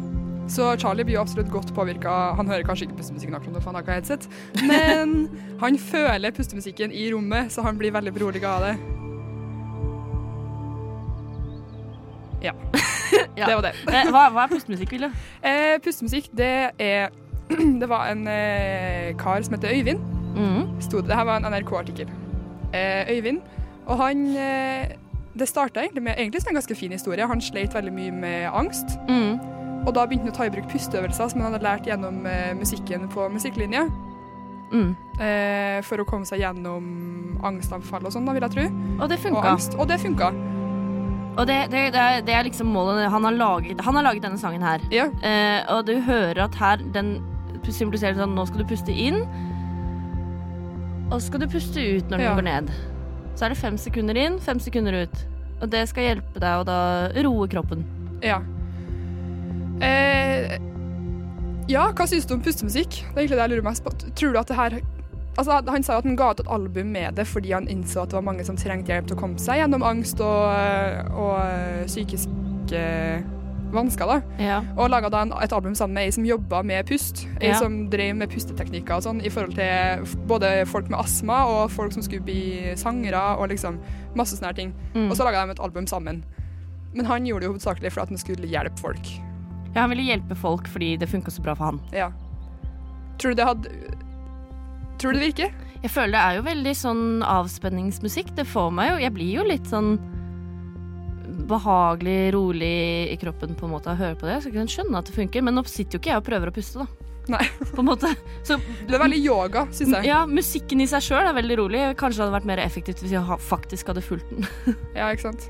Så 0.50 0.72
Charlie 0.80 1.04
blir 1.06 1.18
jo 1.20 1.22
absolutt 1.22 1.52
godt 1.54 1.74
påvirka. 1.76 2.10
Han 2.40 2.48
hører 2.50 2.64
kanskje 2.66 2.88
ikke 2.88 2.98
pustemusikken 3.02 3.36
akkurat 3.36 3.60
for 3.62 3.70
han 3.70 3.78
har 3.78 3.84
ikke 3.86 3.98
headset, 4.00 4.30
men 4.64 5.28
han 5.64 5.78
føler 5.78 6.32
pustemusikken 6.34 6.96
i 6.96 7.10
rommet, 7.14 7.52
så 7.54 7.62
han 7.68 7.78
blir 7.78 7.92
veldig 7.94 8.14
beroliga 8.16 8.56
av 8.58 8.70
det. 8.70 8.76
Ja. 12.48 12.56
Ja. 13.38 13.46
Det 13.46 13.54
var 13.56 13.62
det. 13.62 13.72
Eh, 13.94 14.08
Hva, 14.10 14.24
hva 14.34 14.44
er 14.48 14.50
pustemusikk, 14.50 14.92
Vilja? 14.96 15.08
Eh, 15.46 15.76
pustemusikk, 15.86 16.26
det 16.38 16.48
er 16.82 17.12
Det 17.82 17.88
var 17.90 18.08
en 18.12 18.28
eh, 18.28 19.14
kar 19.20 19.42
som 19.46 19.56
heter 19.56 19.72
Øyvind. 19.74 20.00
Mm. 20.38 20.82
Stod, 20.82 21.08
det. 21.08 21.16
her 21.16 21.26
var 21.26 21.38
en 21.42 21.48
NRK-artikkel. 21.54 22.10
Eh, 22.74 23.10
Øyvind. 23.16 23.42
Og 23.88 23.98
han 24.02 24.26
eh, 24.38 24.92
Det 25.38 25.48
starta 25.48 25.80
egentlig 25.82 26.04
med 26.04 26.16
egentlig 26.18 26.42
en 26.50 26.58
ganske 26.60 26.76
fin 26.76 26.92
historie. 26.92 27.28
Han 27.28 27.42
sleit 27.42 27.74
veldig 27.76 27.94
mye 27.94 28.12
med 28.12 28.50
angst. 28.54 28.98
Mm. 29.10 29.40
Og 29.88 29.94
da 29.96 30.04
begynte 30.06 30.26
han 30.28 30.34
å 30.34 30.38
ta 30.38 30.46
i 30.50 30.52
bruk 30.52 30.68
pusteøvelser 30.72 31.30
som 31.32 31.42
han 31.42 31.54
hadde 31.54 31.64
lært 31.64 31.88
gjennom 31.88 32.26
eh, 32.28 32.54
musikken 32.58 33.08
på 33.14 33.30
musikklinja. 33.32 33.86
Mm. 34.74 34.90
Eh, 35.24 35.78
for 35.88 36.02
å 36.04 36.06
komme 36.10 36.28
seg 36.28 36.42
gjennom 36.44 37.38
angstanfall 37.48 38.04
og 38.10 38.12
sånn, 38.12 38.28
vil 38.36 38.44
jeg 38.50 38.56
tro. 38.58 38.66
Og 38.98 39.08
det 39.10 39.20
Og, 39.22 39.24
funka. 39.30 39.46
angst. 39.54 39.78
og 39.80 39.88
det 39.88 40.00
funka. 40.04 40.32
Og 41.38 41.46
det, 41.48 41.58
det, 41.72 41.84
det, 41.94 42.02
er, 42.02 42.22
det 42.26 42.34
er 42.34 42.44
liksom 42.50 42.68
målet. 42.74 43.06
Han 43.14 43.24
har 43.24 43.32
laget, 43.38 43.80
han 43.86 43.96
har 43.96 44.04
laget 44.10 44.26
denne 44.26 44.42
sangen 44.42 44.66
her. 44.66 44.82
Ja. 44.92 45.06
Eh, 45.22 45.62
og 45.72 45.86
du 45.86 46.00
hører 46.02 46.44
at 46.50 46.56
her 46.58 46.82
den 46.94 47.20
symboliserer 47.76 48.16
sånn 48.20 48.36
Nå 48.36 48.46
skal 48.48 48.64
du 48.64 48.66
puste 48.70 48.92
inn, 48.94 49.22
og 51.08 51.18
så 51.20 51.26
skal 51.30 51.40
du 51.44 51.48
puste 51.48 51.80
ut 51.98 52.10
når 52.12 52.18
du 52.18 52.24
Ja. 52.24 52.36
går 52.36 52.44
ned. 52.44 52.72
Så 53.36 53.46
er 53.46 53.50
det 53.50 53.58
fem 53.58 53.78
sekunder 53.78 54.18
inn, 54.18 54.40
fem 54.40 54.60
sekunder 54.60 55.04
ut. 55.04 55.26
Og 55.62 55.70
det 55.70 55.88
skal 55.90 56.04
hjelpe 56.04 56.40
deg 56.40 56.62
å 56.62 56.66
da 56.66 57.10
roe 57.24 57.48
kroppen. 57.48 57.84
Ja. 58.22 58.42
Eh, 59.82 60.58
ja, 61.70 61.92
hva 61.94 62.08
syns 62.10 62.26
du 62.28 62.34
om 62.34 62.42
pustemusikk? 62.42 62.90
Det 62.90 63.16
er 63.16 63.22
egentlig 63.24 63.38
det 63.38 63.44
jeg 63.46 63.52
lurer 63.56 63.64
mest 63.70 63.84
på. 63.86 63.94
Tror 64.16 64.34
du 64.34 64.40
at 64.40 64.48
det 64.48 64.56
her 64.56 64.82
Altså, 65.38 65.62
han 65.70 65.84
sa 65.84 65.94
jo 65.94 65.98
at 66.00 66.04
han 66.06 66.16
ga 66.18 66.32
ut 66.32 66.40
et 66.40 66.48
album 66.50 66.88
med 66.92 67.14
det 67.16 67.28
fordi 67.28 67.52
han 67.54 67.68
innså 67.70 68.02
at 68.02 68.10
det 68.10 68.14
var 68.18 68.24
mange 68.26 68.44
som 68.44 68.56
trengte 68.58 68.90
hjelp 68.90 69.06
til 69.06 69.16
å 69.16 69.20
komme 69.20 69.38
seg 69.38 69.60
gjennom 69.60 69.84
angst 69.86 70.18
og, 70.20 71.14
og 71.14 71.86
psykiske 71.86 72.80
vansker. 73.74 74.06
da. 74.08 74.22
Ja. 74.44 74.60
Og 74.78 74.90
laga 74.90 75.10
da 75.10 75.22
en, 75.26 75.34
et 75.44 75.54
album 75.54 75.76
sammen 75.76 75.94
med 75.98 76.08
ei 76.08 76.12
som 76.16 76.26
jobba 76.26 76.64
med 76.64 76.86
pust. 76.88 77.26
Ei 77.42 77.50
Ja. 77.50 77.60
som 77.60 77.90
drev 77.90 78.16
med 78.16 78.30
pusteteknikker 78.32 78.96
og 78.96 79.04
sånn 79.04 79.22
i 79.26 79.30
forhold 79.30 79.56
til 79.56 80.18
både 80.28 80.66
folk 80.68 80.90
med 80.90 81.00
astma 81.00 81.46
og 81.46 81.72
folk 81.72 81.92
som 81.94 82.02
skulle 82.02 82.24
bli 82.24 82.74
sangere 82.76 83.38
og 83.38 83.50
liksom 83.50 83.80
masse 84.16 84.36
sånne 84.38 84.48
her 84.52 84.54
ting. 84.54 84.74
Mm. 84.96 85.10
Og 85.12 85.18
så 85.18 85.24
laga 85.28 85.46
de 85.46 85.52
et 85.52 85.60
album 85.60 85.88
sammen. 85.88 86.24
Men 86.94 87.06
han 87.06 87.26
gjorde 87.26 87.42
det 87.42 87.48
jo 87.50 87.54
hovedsakelig 87.54 87.92
for 87.92 88.02
at 88.02 88.10
han 88.10 88.18
skulle 88.18 88.48
hjelpe 88.48 88.80
folk. 88.80 89.06
Ja, 89.76 89.82
han 89.84 89.90
ville 89.92 90.08
hjelpe 90.08 90.36
folk 90.36 90.68
fordi 90.68 90.98
det 90.98 91.10
funka 91.10 91.30
så 91.32 91.42
bra 91.44 91.54
for 91.56 91.66
han. 91.66 91.80
Ja. 91.94 92.12
Tror 93.20 93.32
du 93.34 93.36
det 93.36 93.46
hadde 93.46 93.70
Tror 94.98 95.14
du 95.14 95.20
det 95.20 95.28
virker? 95.36 95.52
Jeg 95.84 95.92
føler 95.94 96.12
det 96.16 96.22
er 96.26 96.36
jo 96.40 96.42
veldig 96.48 96.72
sånn 96.74 97.04
avspenningsmusikk. 97.22 98.32
Det 98.36 98.48
får 98.50 98.72
meg 98.74 98.90
jo 98.92 98.98
Jeg 99.04 99.14
blir 99.14 99.34
jo 99.36 99.44
litt 99.46 99.68
sånn 99.70 100.00
behagelig, 101.48 102.34
rolig 102.34 103.12
i 103.14 103.18
kroppen 103.22 103.54
på 103.58 103.68
en 103.68 103.76
måte 103.76 103.92
å 103.94 103.98
høre 104.00 104.18
på 104.18 104.26
det. 104.30 104.40
Så 104.42 104.50
jeg 104.50 104.58
kan 104.58 104.72
skjønne 104.72 105.02
at 105.02 105.10
det 105.10 105.16
funker, 105.16 105.44
men 105.46 105.58
nå 105.58 105.64
sitter 105.70 105.98
jo 105.98 106.02
ikke 106.02 106.12
jeg 106.16 106.22
og 106.24 106.26
prøver 106.28 106.52
å 106.52 106.56
puste, 106.56 106.86
da. 106.86 106.88
Nei. 107.28 107.44
På 107.76 107.84
en 107.84 107.90
måte. 107.90 108.10
Så 108.48 108.56
Det 108.88 108.96
er 108.96 109.02
veldig 109.04 109.20
yoga, 109.20 109.66
syns 109.76 109.92
jeg. 109.98 110.08
ja, 110.08 110.22
musikken 110.26 110.80
i 110.80 110.88
seg 110.88 111.04
sjøl 111.04 111.28
er 111.28 111.36
veldig 111.36 111.58
rolig. 111.60 111.82
Kanskje 112.00 112.22
det 112.22 112.26
hadde 112.26 112.38
vært 112.38 112.48
mer 112.48 112.62
effektivt 112.64 113.04
hvis 113.04 113.12
jeg 113.18 113.40
faktisk 113.50 113.92
hadde 113.92 114.04
fulgt 114.06 114.30
den. 114.32 114.48
Ja, 114.98 115.10
ikke 115.12 115.28
sant. 115.28 115.50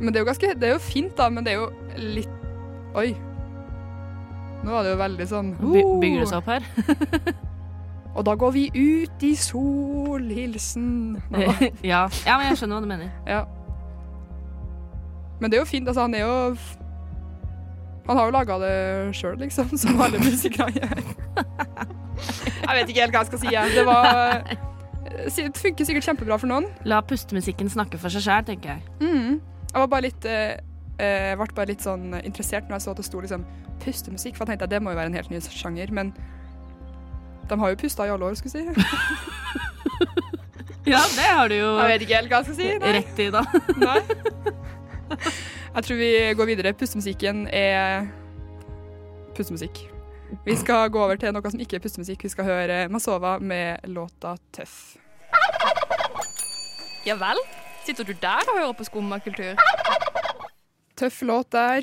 Men 0.00 0.10
det 0.10 0.18
er 0.18 0.24
jo 0.24 0.30
ganske 0.32 0.54
Det 0.58 0.66
er 0.68 0.72
jo 0.74 0.80
fint, 0.82 1.12
da, 1.16 1.28
men 1.30 1.46
det 1.46 1.52
er 1.54 1.60
jo 1.60 1.68
litt 2.16 2.32
Oi. 2.98 3.12
Nå 4.64 4.72
var 4.74 4.82
det 4.82 4.92
jo 4.92 4.98
veldig 4.98 5.26
sånn 5.30 5.52
By 5.60 5.80
bygger 6.02 6.22
det 6.24 6.28
seg 6.30 6.40
opp 6.40 6.50
her? 6.50 6.66
Og 8.18 8.26
da 8.26 8.34
går 8.36 8.52
vi 8.52 8.64
ut 8.74 9.22
i 9.24 9.30
sol, 9.38 10.26
hilsen 10.34 10.88
Nei 11.32 11.46
da. 11.46 11.54
ja. 11.92 12.00
ja, 12.26 12.34
men 12.40 12.50
jeg 12.50 12.58
skjønner 12.60 12.76
hva 12.80 12.82
du 12.84 12.90
mener. 12.90 13.12
Ja. 13.30 13.44
Men 15.42 15.50
det 15.50 15.58
er 15.58 15.64
jo 15.64 15.68
fint. 15.68 15.88
Altså, 15.90 16.06
han 16.06 16.14
er 16.14 16.22
jo 16.22 16.56
Han 18.06 18.18
har 18.18 18.26
jo 18.28 18.34
laga 18.34 18.58
det 18.62 18.74
sjøl, 19.18 19.36
liksom, 19.42 19.74
som 19.82 20.00
alle 20.02 20.18
musikere 20.22 20.70
gjør. 20.74 21.02
Jeg 22.62 22.74
vet 22.78 22.90
ikke 22.90 23.02
helt 23.02 23.14
hva 23.16 23.20
jeg 23.22 23.28
skal 23.32 23.40
si. 23.42 23.48
jeg. 23.50 23.70
Det 23.74 23.82
var 23.86 24.42
Det 25.26 25.58
funker 25.58 25.86
sikkert 25.86 26.06
kjempebra 26.06 26.36
for 26.38 26.50
noen. 26.50 26.68
La 26.88 27.00
pustemusikken 27.02 27.70
snakke 27.72 27.98
for 27.98 28.14
seg 28.14 28.22
sjæl, 28.24 28.44
tenker 28.46 28.76
jeg. 28.76 28.84
Mm. 29.02 29.40
Jeg 29.72 29.82
var 29.82 29.88
bare 29.90 30.06
litt 30.06 30.28
eh, 30.30 30.54
eh, 31.02 31.32
ble 31.40 31.48
bare 31.56 31.72
litt 31.72 31.82
sånn 31.82 32.14
interessert 32.22 32.70
når 32.70 32.78
jeg 32.78 32.84
så 32.86 32.94
at 32.94 33.02
det 33.02 33.06
sto 33.08 33.22
liksom 33.24 33.44
pustemusikk, 33.82 34.38
for 34.38 34.46
jeg 34.46 34.52
tenkte 34.54 34.70
at 34.70 34.74
det 34.76 34.82
må 34.84 34.94
jo 34.94 35.00
være 35.00 35.10
en 35.10 35.18
helt 35.18 35.32
ny 35.32 35.42
sjanger, 35.42 35.90
men 35.90 36.14
de 37.50 37.58
har 37.58 37.74
jo 37.74 37.80
pusta 37.82 38.06
i 38.06 38.14
alle 38.14 38.30
år, 38.30 38.38
skulle 38.38 38.62
jeg 38.62 38.76
si. 38.78 38.82
Ja, 40.84 40.98
det 41.14 41.22
har 41.22 41.48
du 41.48 41.54
jo 41.54 41.66
Jeg 41.78 41.90
vet 41.92 42.04
ikke 42.06 42.16
helt 42.16 42.32
hva 42.32 42.38
jeg 42.40 42.46
skal 42.48 42.56
si. 42.58 42.70
Nei. 42.82 42.92
rett 42.96 43.20
i, 43.22 43.28
da. 43.30 43.42
Nei. 43.78 44.00
Jeg 45.76 45.84
tror 45.84 45.96
vi 45.96 46.10
går 46.36 46.50
videre. 46.52 46.72
Pustemusikken 46.72 47.46
er 47.52 48.06
pustemusikk. 49.36 49.84
Vi 50.44 50.56
skal 50.56 50.90
gå 50.90 51.00
over 51.00 51.16
til 51.20 51.32
noe 51.34 51.50
som 51.52 51.60
ikke 51.60 51.76
er 51.76 51.84
pustemusikk. 51.84 52.24
Vi 52.24 52.32
skal 52.32 52.48
høre 52.48 52.88
Masova 52.88 53.38
med 53.38 53.84
låta 53.84 54.36
'Tøff'. 54.52 54.96
Ja 57.06 57.16
vel? 57.18 57.40
Sitter 57.86 58.04
du 58.04 58.12
der 58.22 58.44
og 58.48 58.58
hører 58.58 58.72
på 58.72 58.84
skummakultur? 58.84 59.58
Tøff 61.02 61.22
låt 61.26 61.48
der 61.50 61.82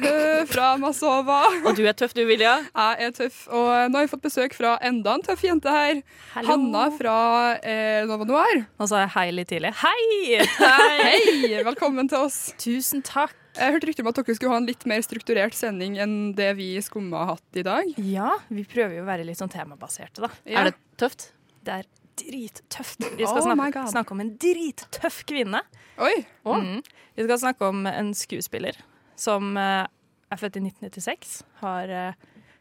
fra 0.50 0.72
Masova. 0.82 1.36
Og 1.62 1.76
du 1.78 1.84
er 1.86 1.94
tøff, 1.94 2.10
du, 2.16 2.24
Vilja. 2.26 2.56
Jeg 2.66 3.06
er 3.06 3.12
tøff, 3.14 3.44
og 3.46 3.68
nå 3.92 4.00
har 4.00 4.08
vi 4.08 4.10
fått 4.10 4.24
besøk 4.24 4.56
fra 4.58 4.72
enda 4.82 5.12
en 5.14 5.22
tøff 5.22 5.44
jente 5.46 5.70
her. 5.70 6.00
Hanna 6.34 6.88
fra 6.96 7.14
eh, 7.60 8.02
Nova 8.10 8.26
Noir. 8.26 8.64
Nå 8.74 8.88
sa 8.90 9.04
jeg 9.04 9.12
hei 9.14 9.26
litt 9.36 9.52
tidlig. 9.52 9.70
Hei! 9.84 10.40
Hei, 10.58 11.60
velkommen 11.68 12.10
til 12.10 12.26
oss. 12.26 12.40
Tusen 12.58 13.06
takk. 13.06 13.36
Jeg 13.54 13.76
hørte 13.76 13.88
rykter 13.88 14.02
om 14.02 14.10
at 14.10 14.18
dere 14.18 14.36
skulle 14.36 14.56
ha 14.56 14.58
en 14.58 14.66
litt 14.68 14.82
mer 14.90 15.06
strukturert 15.06 15.54
sending 15.56 16.00
enn 16.02 16.16
det 16.36 16.50
vi 16.58 16.72
i 16.74 16.82
Skumma 16.82 17.22
har 17.22 17.36
hatt 17.36 17.62
i 17.62 17.64
dag. 17.70 17.94
Ja, 18.02 18.34
vi 18.50 18.66
prøver 18.66 18.98
jo 18.98 19.06
å 19.06 19.08
være 19.12 19.28
litt 19.30 19.38
sånn 19.38 19.54
temabaserte, 19.54 20.26
da. 20.26 20.32
Ja. 20.42 20.64
Er 20.64 20.72
det 20.72 20.76
tøft? 20.98 21.30
Det 21.62 21.78
er 21.84 21.86
drittøft. 22.16 23.04
Vi 23.16 23.26
skal 23.26 23.42
Oh 23.42 23.90
snakke, 23.90 24.12
om 24.14 24.20
en 24.24 24.32
drittøff 24.40 25.22
kvinne. 25.28 25.60
Oi! 25.98 26.24
Mm. 26.44 26.82
Vi 27.16 27.26
skal 27.26 27.38
snakke 27.42 27.68
om 27.68 27.86
en 27.86 28.12
skuespiller 28.16 28.78
som 29.16 29.56
eh, 29.56 29.86
er 30.30 30.40
født 30.40 30.58
i 30.60 30.64
1996. 30.66 31.38
Har 31.62 31.88
eh, 31.92 32.12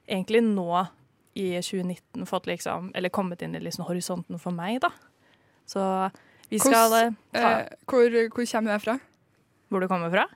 egentlig 0.07 0.43
nå 0.45 0.85
i 1.35 1.49
2019 1.59 2.23
fått 2.29 2.45
liksom 2.47 2.91
Eller 2.95 3.11
kommet 3.11 3.41
inn 3.43 3.55
i 3.57 3.59
liksom 3.59 3.83
horisonten 3.89 4.39
for 4.39 4.55
meg, 4.55 4.79
da. 4.85 4.91
Så 5.67 5.81
vi 6.49 6.59
skal 6.61 6.93
eh, 6.99 7.11
ta 7.33 7.51
Eh, 7.59 7.75
hvor, 7.89 8.07
hvor 8.31 8.45
kommer 8.51 8.77
hun 8.77 8.85
fra? 8.85 8.99
Hvor 9.69 9.81
du 9.83 9.87
kommer 9.91 10.13
fra? 10.13 10.27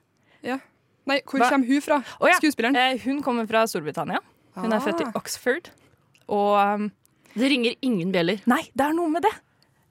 Nei, 1.09 1.21
hvor 1.25 1.41
Hva? 1.41 1.49
kommer 1.49 1.65
hun 1.65 1.81
fra? 1.81 2.01
Oh, 2.19 2.27
ja. 2.29 2.35
Skuespilleren? 2.37 2.75
Eh, 2.77 2.99
hun 3.05 3.23
kommer 3.25 3.47
fra 3.49 3.63
Storbritannia. 3.65 4.19
Hun 4.59 4.73
er 4.75 4.81
født 4.83 5.01
i 5.01 5.07
Ah. 5.07 5.15
Oxford. 5.17 5.69
Og 6.27 6.51
um, 6.75 6.91
Det 7.35 7.49
ringer 7.51 7.75
ingen 7.85 8.11
bjeller. 8.13 8.41
Nei, 8.49 8.63
det 8.73 8.85
er 8.87 8.95
noe 8.97 9.09
med 9.13 9.23
det. 9.25 9.33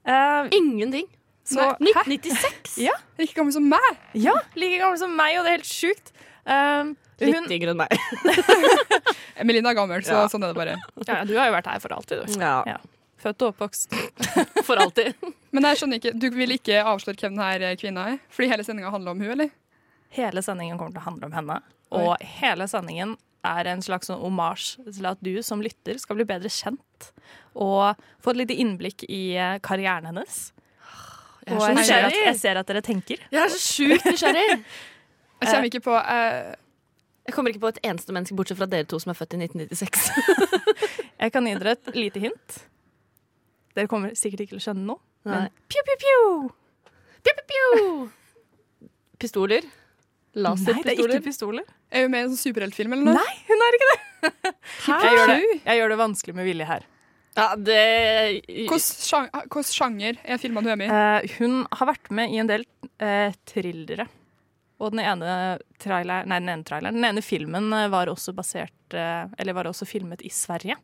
Uh, 0.09 0.47
Ingenting. 0.55 1.07
så, 1.47 1.71
1996? 1.79 2.77
Ja. 2.83 2.93
Like 3.19 3.33
gammel 3.37 3.53
som 3.53 3.65
meg! 3.69 3.89
ja, 4.17 4.33
like 4.55 4.79
gammel 4.81 4.97
som 5.01 5.15
meg, 5.17 5.37
og 5.39 5.45
det 5.45 5.51
er 5.53 5.57
helt 5.59 5.69
sjukt. 5.69 6.11
Um, 6.49 6.95
Litt 7.19 7.35
hun, 7.35 7.49
yngre 7.51 7.73
enn 7.73 7.81
meg. 7.81 7.91
Melinda 9.47 9.73
er 9.73 9.77
gammel, 9.77 10.03
så 10.07 10.15
Ja. 10.23 10.27
sånn 10.31 10.43
er 10.43 10.53
det 10.53 10.57
bare. 10.59 10.77
ja, 11.07 11.23
du 11.25 11.35
har 11.37 11.49
jo 11.49 11.55
vært 11.57 11.67
her 11.67 11.79
for 11.83 11.93
alltid, 11.93 12.25
du. 12.25 12.39
Ja. 12.39 12.63
Ja. 12.67 12.77
Født 13.19 13.41
og 13.43 13.49
oppvokst. 13.51 13.91
For 14.67 14.79
alltid. 14.79 15.13
Men 15.51 15.65
jeg 15.67 15.79
skjønner 15.81 15.99
ikke, 15.99 16.13
du 16.15 16.29
vil 16.31 16.53
ikke 16.55 16.77
avsløre 16.87 17.19
hvem 17.19 17.35
denne 17.35 17.71
kvinna 17.75 18.05
er? 18.13 18.19
Fordi 18.31 18.47
hele 18.47 18.63
sendinga 18.63 18.93
handler 18.93 19.11
om 19.11 19.19
hun, 19.19 19.31
eller? 19.33 19.49
Hele 20.15 20.39
sendingen 20.45 20.79
kommer 20.79 20.95
til 20.95 21.01
å 21.01 21.07
handle 21.09 21.27
om 21.27 21.35
henne. 21.35 21.57
Og 21.91 22.15
hele 22.39 22.67
sendingen 22.71 23.17
er 23.47 23.69
en 23.71 23.81
slags 23.83 24.09
sånn 24.09 24.21
omasj 24.25 24.77
til 24.85 25.07
at 25.09 25.19
du 25.23 25.33
som 25.45 25.61
lytter 25.63 25.99
skal 26.01 26.19
bli 26.19 26.27
bedre 26.27 26.51
kjent. 26.51 27.11
Og 27.55 27.99
få 28.23 28.33
et 28.33 28.41
lite 28.43 28.57
innblikk 28.59 29.05
i 29.07 29.35
eh, 29.39 29.57
karrieren 29.63 30.09
hennes. 30.09 30.39
Jeg 31.47 31.55
Og 31.55 31.63
så 31.63 31.69
jeg 31.71 31.85
ser, 31.87 32.07
at, 32.09 32.17
jeg 32.25 32.39
ser 32.39 32.59
at 32.61 32.69
dere 32.69 32.81
tenker. 32.85 33.21
Jeg 33.31 33.41
er 33.41 33.53
så 33.53 33.61
sjukt 33.63 34.09
nysgjerrig. 34.09 34.47
Jeg 35.39 35.53
kommer 35.53 35.69
ikke 35.69 35.79
på 35.85 35.93
uh... 35.95 36.49
Jeg 37.29 37.33
kommer 37.33 37.53
ikke 37.53 37.61
på 37.63 37.69
et 37.71 37.77
eneste 37.85 38.11
menneske 38.11 38.35
bortsett 38.35 38.57
fra 38.59 38.65
dere 38.67 38.83
to 38.89 38.97
som 38.99 39.13
er 39.13 39.15
født 39.15 39.37
i 39.37 39.39
1996. 39.45 40.09
Jeg 41.21 41.31
kan 41.31 41.47
gi 41.47 41.53
dere 41.61 41.75
et 41.77 41.91
lite 41.95 42.23
hint. 42.23 42.57
Dere 43.77 43.87
kommer 43.87 44.11
sikkert 44.19 44.43
ikke 44.43 44.57
til 44.57 44.59
å 44.59 44.65
skjønne 44.65 44.83
noe. 44.89 44.99
Nei. 45.29 45.45
Men 45.45 45.53
pju, 45.71 45.83
pju, 45.87 45.95
pju! 46.03 46.17
Pew, 47.23 47.37
pew, 47.37 47.45
pew. 47.53 48.89
Pistoler. 49.19 49.67
Nei, 50.43 50.83
det 50.85 50.93
er 50.93 51.01
ikke 51.05 51.25
pistoler. 51.25 51.65
Er 51.91 52.05
hun 52.05 52.13
med 52.13 52.21
i 52.21 52.27
en 52.27 52.31
sånn 52.33 52.43
superheltfilm 52.49 52.95
eller 52.95 53.09
noe? 53.09 53.17
Nei, 53.19 53.35
hun 53.49 53.65
er 53.65 53.77
ikke 53.77 53.89
det! 53.89 53.99
Jeg 54.89 55.11
gjør 55.15 55.29
det, 55.29 55.43
jeg 55.63 55.79
gjør 55.79 55.91
det 55.93 55.97
vanskelig 55.99 56.33
med 56.35 56.47
vilje 56.49 56.65
her. 56.67 56.85
Ja, 57.37 57.45
det 57.55 57.83
Hvilken 58.49 58.81
sjang- 58.83 59.29
sjanger 59.69 60.17
er 60.25 60.41
filmene 60.41 60.65
hun 60.67 60.73
er 60.73 60.79
med 60.81 60.89
i? 60.89 60.97
Uh, 61.29 61.37
hun 61.39 61.61
har 61.71 61.89
vært 61.93 62.09
med 62.11 62.33
i 62.33 62.41
en 62.41 62.49
del 62.49 62.65
uh, 62.99 63.31
thrillere. 63.47 64.09
Og 64.83 64.91
den 64.91 65.03
ene, 65.05 65.31
trailer, 65.79 66.27
nei, 66.27 66.41
den 66.43 66.51
ene 66.51 66.67
traileren, 66.67 66.99
den 66.99 67.07
ene 67.07 67.23
filmen 67.23 67.71
eh, 67.75 67.89
var 67.91 68.07
også 68.07 68.31
basert 68.31 68.95
Eller 68.95 69.55
var 69.57 69.67
også 69.67 69.83
filmet 69.87 70.23
i 70.23 70.31
Sverige. 70.31 70.77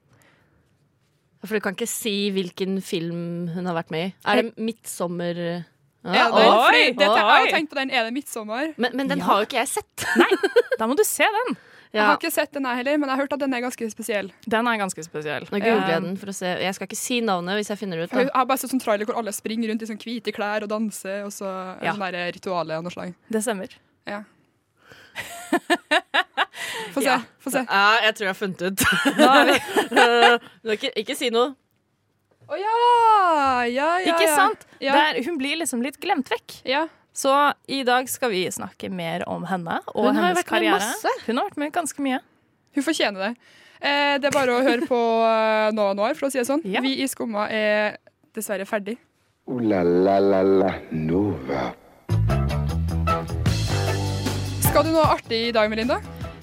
For 1.46 1.56
du 1.56 1.64
kan 1.64 1.78
ikke 1.78 1.88
si 1.88 2.30
hvilken 2.36 2.82
film 2.84 3.48
hun 3.54 3.70
har 3.70 3.78
vært 3.78 3.94
med 3.94 4.10
i. 4.10 4.14
Er 4.28 4.42
det 4.42 4.56
'Midtsommer'? 4.58 5.64
Ja, 6.06 6.26
den, 6.30 6.34
oi, 6.38 6.66
fordi, 6.66 6.82
det, 7.00 7.06
jeg 7.10 7.24
har 7.26 7.48
tenkt 7.54 7.70
på 7.72 7.76
den. 7.80 7.90
Er 7.92 8.04
det 8.06 8.14
'Midtsommer'? 8.14 8.74
Men, 8.78 8.92
men 8.94 9.08
den 9.10 9.18
Ja. 9.20 9.26
har 9.26 9.40
jo 9.42 9.46
ikke 9.48 9.58
jeg 9.58 9.68
sett. 9.68 10.06
Nei, 10.22 10.30
Da 10.80 10.86
må 10.88 10.96
du 10.96 11.04
se 11.04 11.24
den! 11.26 11.58
Jeg 11.96 12.04
har 12.04 12.18
ikke 12.18 12.32
sett 12.32 12.52
den 12.52 12.66
heller, 12.66 12.98
men 13.00 13.08
jeg 13.08 13.16
har 13.16 13.22
hørt 13.24 13.34
at 13.34 13.40
den 13.40 13.54
er 13.56 13.62
ganske 13.64 13.88
spesiell. 13.90 14.28
Den 14.46 14.68
er 14.68 14.78
ganske 14.78 15.00
spesiell. 15.06 15.46
Nå 15.48 15.60
googler 15.64 15.88
jeg 15.88 15.96
Eh, 15.96 16.02
den 16.04 16.18
for 16.20 16.28
å 16.28 16.34
se. 16.36 16.46
Jeg 16.60 16.76
skal 16.76 16.88
ikke 16.90 16.98
si 17.00 17.22
navnet 17.22 17.56
hvis 17.56 17.70
jeg 17.72 17.78
finner 17.80 17.96
det 17.98 18.04
ut. 18.04 18.12
Da. 18.12 18.20
Jeg 18.20 18.32
har 18.36 18.46
bare 18.46 18.58
sett 18.60 18.70
sånn 18.74 18.82
trailer 18.84 19.06
hvor 19.08 19.16
alle 19.18 19.32
springer 19.32 19.70
rundt 19.72 19.82
i 19.82 19.88
sånn 19.88 19.98
hvite 20.04 20.34
klær 20.36 20.64
og 20.64 20.70
danser, 20.70 21.24
og 21.24 21.32
så 21.32 21.48
Ja. 21.82 21.94
sånn 21.94 22.12
der 22.12 22.32
ritualet 22.36 22.76
av 22.76 22.84
noe 22.84 22.92
slag. 22.92 23.14
Det 23.32 23.42
stemmer. 23.42 23.70
Ja. 24.06 24.24
Få 26.94 27.00
se. 27.02 27.08
Ja. 27.08 27.20
Få 27.40 27.50
se. 27.52 27.64
Ja, 27.70 27.98
jeg 28.04 28.16
tror 28.16 28.26
jeg 28.28 28.34
har 28.34 28.40
funnet 28.44 28.62
ut. 28.62 28.80
Eh, 29.96 30.74
ikke, 30.76 30.92
ikke 31.00 31.16
si 31.16 31.30
noe. 31.32 31.56
Å 32.46 32.58
ja! 32.60 32.74
Ja, 33.66 33.88
ja, 34.06 34.14
Ikke 34.14 34.28
sant? 34.30 34.66
Ja. 34.84 34.94
Der, 34.94 35.22
hun 35.26 35.38
blir 35.40 35.58
liksom 35.58 35.82
litt 35.86 35.98
glemt 36.04 36.30
vekk. 36.32 36.60
ja. 36.68 36.86
Så 37.16 37.32
i 37.72 37.78
dag 37.88 38.10
skal 38.12 38.28
vi 38.34 38.42
snakke 38.52 38.90
mer 38.92 39.22
om 39.32 39.46
henne 39.48 39.78
og 39.94 40.10
Hun 40.10 40.18
hennes 40.20 40.44
karriere. 40.44 40.76
masse. 40.84 41.08
Hun 41.30 41.38
har 41.40 41.46
vært 41.48 41.62
med 41.62 41.72
ganske 41.72 42.04
mye. 42.04 42.18
Hun 42.76 42.84
fortjener 42.84 43.22
det. 43.24 43.30
Eh, 43.80 44.18
det 44.20 44.28
er 44.28 44.34
bare 44.36 44.52
å 44.52 44.60
høre 44.66 44.84
på 44.90 45.00
nå 45.78 45.86
og 45.94 45.96
Noir, 45.96 46.18
for 46.20 46.28
å 46.28 46.32
si 46.34 46.42
det 46.42 46.44
sånn. 46.50 46.60
Ja. 46.68 46.82
Vi 46.84 46.92
i 47.00 47.08
Skumma 47.08 47.46
er 47.48 47.96
dessverre 48.36 48.68
ferdig. 48.68 48.98
Ooh 49.48 49.64
la 49.64 49.80
la 49.88 50.18
la 50.20 50.42
la 50.44 50.74
Nova. 50.92 51.70
Skal 54.68 54.84
du 54.84 54.92
noe 54.92 55.08
artig 55.16 55.40
i 55.48 55.54
dag, 55.56 55.72
Melinda? 55.72 56.02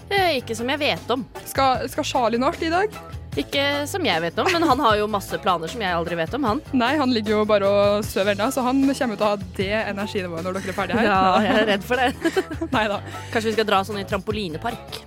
Eh, 0.09 0.38
Ikke 0.41 0.57
som 0.57 0.73
jeg 0.73 0.81
vet 0.81 1.12
om. 1.12 1.27
Skal, 1.45 1.85
skal 1.93 2.05
Charlie 2.09 2.41
noe 2.41 2.49
artig 2.55 2.71
i 2.71 2.77
dag? 2.79 2.97
Ikke 3.40 3.62
som 3.88 4.05
jeg 4.05 4.21
vet 4.21 4.37
om, 4.42 4.49
men 4.53 4.64
han 4.68 4.81
har 4.85 4.99
jo 5.01 5.07
masse 5.09 5.38
planer 5.40 5.71
som 5.73 5.81
jeg 5.81 5.97
aldri 5.97 6.18
vet 6.18 6.35
om, 6.37 6.45
han. 6.45 6.59
Nei, 6.77 6.90
han 7.01 7.14
ligger 7.16 7.38
jo 7.38 7.45
bare 7.49 7.64
og 7.71 8.05
sover 8.05 8.35
ennå, 8.35 8.51
så 8.53 8.64
han 8.66 8.83
kommer 8.85 9.16
til 9.16 9.25
å 9.25 9.31
ha 9.31 9.38
det 9.57 9.71
energinivået 9.88 10.45
når 10.45 10.59
dere 10.59 10.73
er 10.75 10.77
ferdige 10.77 10.99
her. 11.01 11.09
Ja, 11.09 11.21
jeg 11.47 11.62
er 11.62 11.68
redd 11.73 11.87
for 11.88 12.03
det. 12.03 12.35
Neida. 12.77 13.01
Kanskje 13.33 13.49
vi 13.49 13.55
skal 13.57 13.68
dra 13.73 13.81
sånn 13.88 14.03
i 14.03 14.07
trampolinepark. 14.11 15.01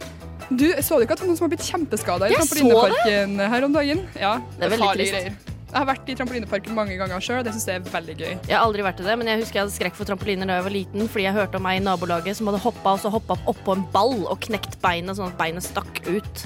Du, 0.50 0.66
så 0.86 0.98
du 0.98 1.06
ikke 1.06 1.16
at 1.16 1.22
det 1.22 1.26
var 1.26 1.30
noen 1.32 1.38
som 1.38 1.46
har 1.48 1.54
blitt 1.54 1.66
kjempeskada 1.70 2.30
i 2.30 2.36
trampolineparken 2.38 3.38
her 3.54 3.68
om 3.70 3.78
dagen? 3.78 4.02
Ja, 4.18 4.40
Det 4.58 4.68
er 4.68 4.74
veldig 4.76 4.90
trist. 4.98 5.14
greier. 5.20 5.38
Jeg 5.76 5.82
har 5.82 5.88
vært 5.90 6.10
i 6.10 6.14
trampolineparken 6.16 6.76
mange 6.78 6.94
ganger 6.96 7.20
sjøl, 7.26 7.40
og 7.42 7.48
det 7.48 7.52
syns 7.56 7.66
jeg 7.68 7.82
er 7.82 7.88
veldig 7.92 8.14
gøy. 8.16 8.30
Jeg 8.48 8.54
har 8.56 8.62
aldri 8.64 8.84
vært 8.86 9.02
i 9.02 9.08
det, 9.10 9.16
men 9.20 9.28
jeg 9.28 9.42
husker 9.42 9.60
jeg 9.60 9.66
hadde 9.66 9.76
skrekk 9.76 9.98
for 9.98 10.08
trampoliner 10.08 10.48
da 10.50 10.58
jeg 10.62 10.66
var 10.70 10.74
liten, 10.78 11.10
fordi 11.12 11.26
jeg 11.28 11.36
hørte 11.36 11.60
om 11.60 11.68
ei 11.68 11.74
i 11.78 11.82
nabolaget 11.84 12.38
som 12.40 12.48
hadde 12.50 12.62
hoppa 12.64 12.94
og 12.96 13.02
så 13.04 13.12
hoppa 13.12 13.36
oppå 13.52 13.76
en 13.76 13.84
ball 13.94 14.22
og 14.24 14.38
knekt 14.46 14.78
beinet 14.86 15.18
sånn 15.20 15.34
at 15.34 15.38
beinet 15.42 15.66
stakk 15.68 16.00
ut. 16.08 16.46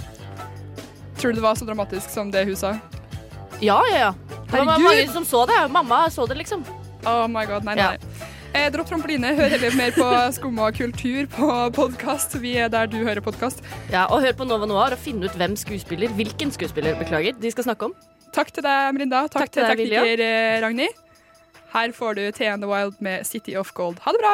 Tror 1.19 1.33
du 1.33 1.39
det 1.39 1.43
var 1.43 1.55
så 1.59 1.65
dramatisk 1.67 2.09
som 2.13 2.31
det 2.31 2.45
hun 2.47 2.55
sa? 2.55 2.73
Ja, 3.59 3.81
ja, 3.91 3.97
ja. 4.07 4.11
Det 4.49 4.61
var 4.63 4.79
mange 4.79 5.07
som 5.11 5.25
så 5.27 5.45
det. 5.49 5.57
Mamma 5.71 6.05
så 6.09 6.25
det, 6.29 6.37
liksom. 6.39 6.63
Oh 7.05 7.27
my 7.27 7.45
god, 7.45 7.65
nei, 7.67 7.75
Ja. 7.77 7.89
nei. 7.91 8.27
Eh, 8.53 8.71
dropp 8.73 8.87
trampoline. 8.89 9.29
Hør 9.37 9.51
heller 9.51 9.75
mer 9.77 9.91
på 9.93 10.05
Skumma 10.33 10.71
kultur 10.73 11.27
på 11.29 11.49
podkast. 11.75 12.33
Vi 12.41 12.55
er 12.57 12.69
der 12.69 12.87
du 12.89 12.97
hører 13.03 13.21
podkast. 13.21 13.61
Ja, 13.91 14.07
og 14.09 14.23
hør 14.23 14.33
på 14.39 14.47
Nova 14.47 14.65
Noir 14.65 14.95
og 14.95 14.97
finne 15.03 15.27
ut 15.29 15.35
hvem 15.37 15.53
skuespiller, 15.59 16.09
hvilken 16.17 16.51
skuespiller, 16.55 16.95
beklager, 16.97 17.35
de 17.39 17.51
skal 17.51 17.67
snakke 17.67 17.91
om. 17.91 17.93
Takk 18.33 18.49
til 18.55 18.63
deg, 18.65 18.93
Melinda. 18.95 19.27
Takk, 19.27 19.43
Takk 19.43 19.51
til 19.51 19.65
til 19.67 19.75
tekniker 19.75 20.23
eh, 20.25 20.61
Ragnhild. 20.63 20.97
Her 21.73 21.91
får 21.93 22.15
du 22.17 22.23
TN 22.31 22.63
the 22.63 22.69
Wild 22.71 22.95
med 22.99 23.27
City 23.27 23.53
of 23.59 23.69
Gold. 23.77 23.99
Ha 24.01 24.11
det 24.15 24.23
bra! 24.23 24.33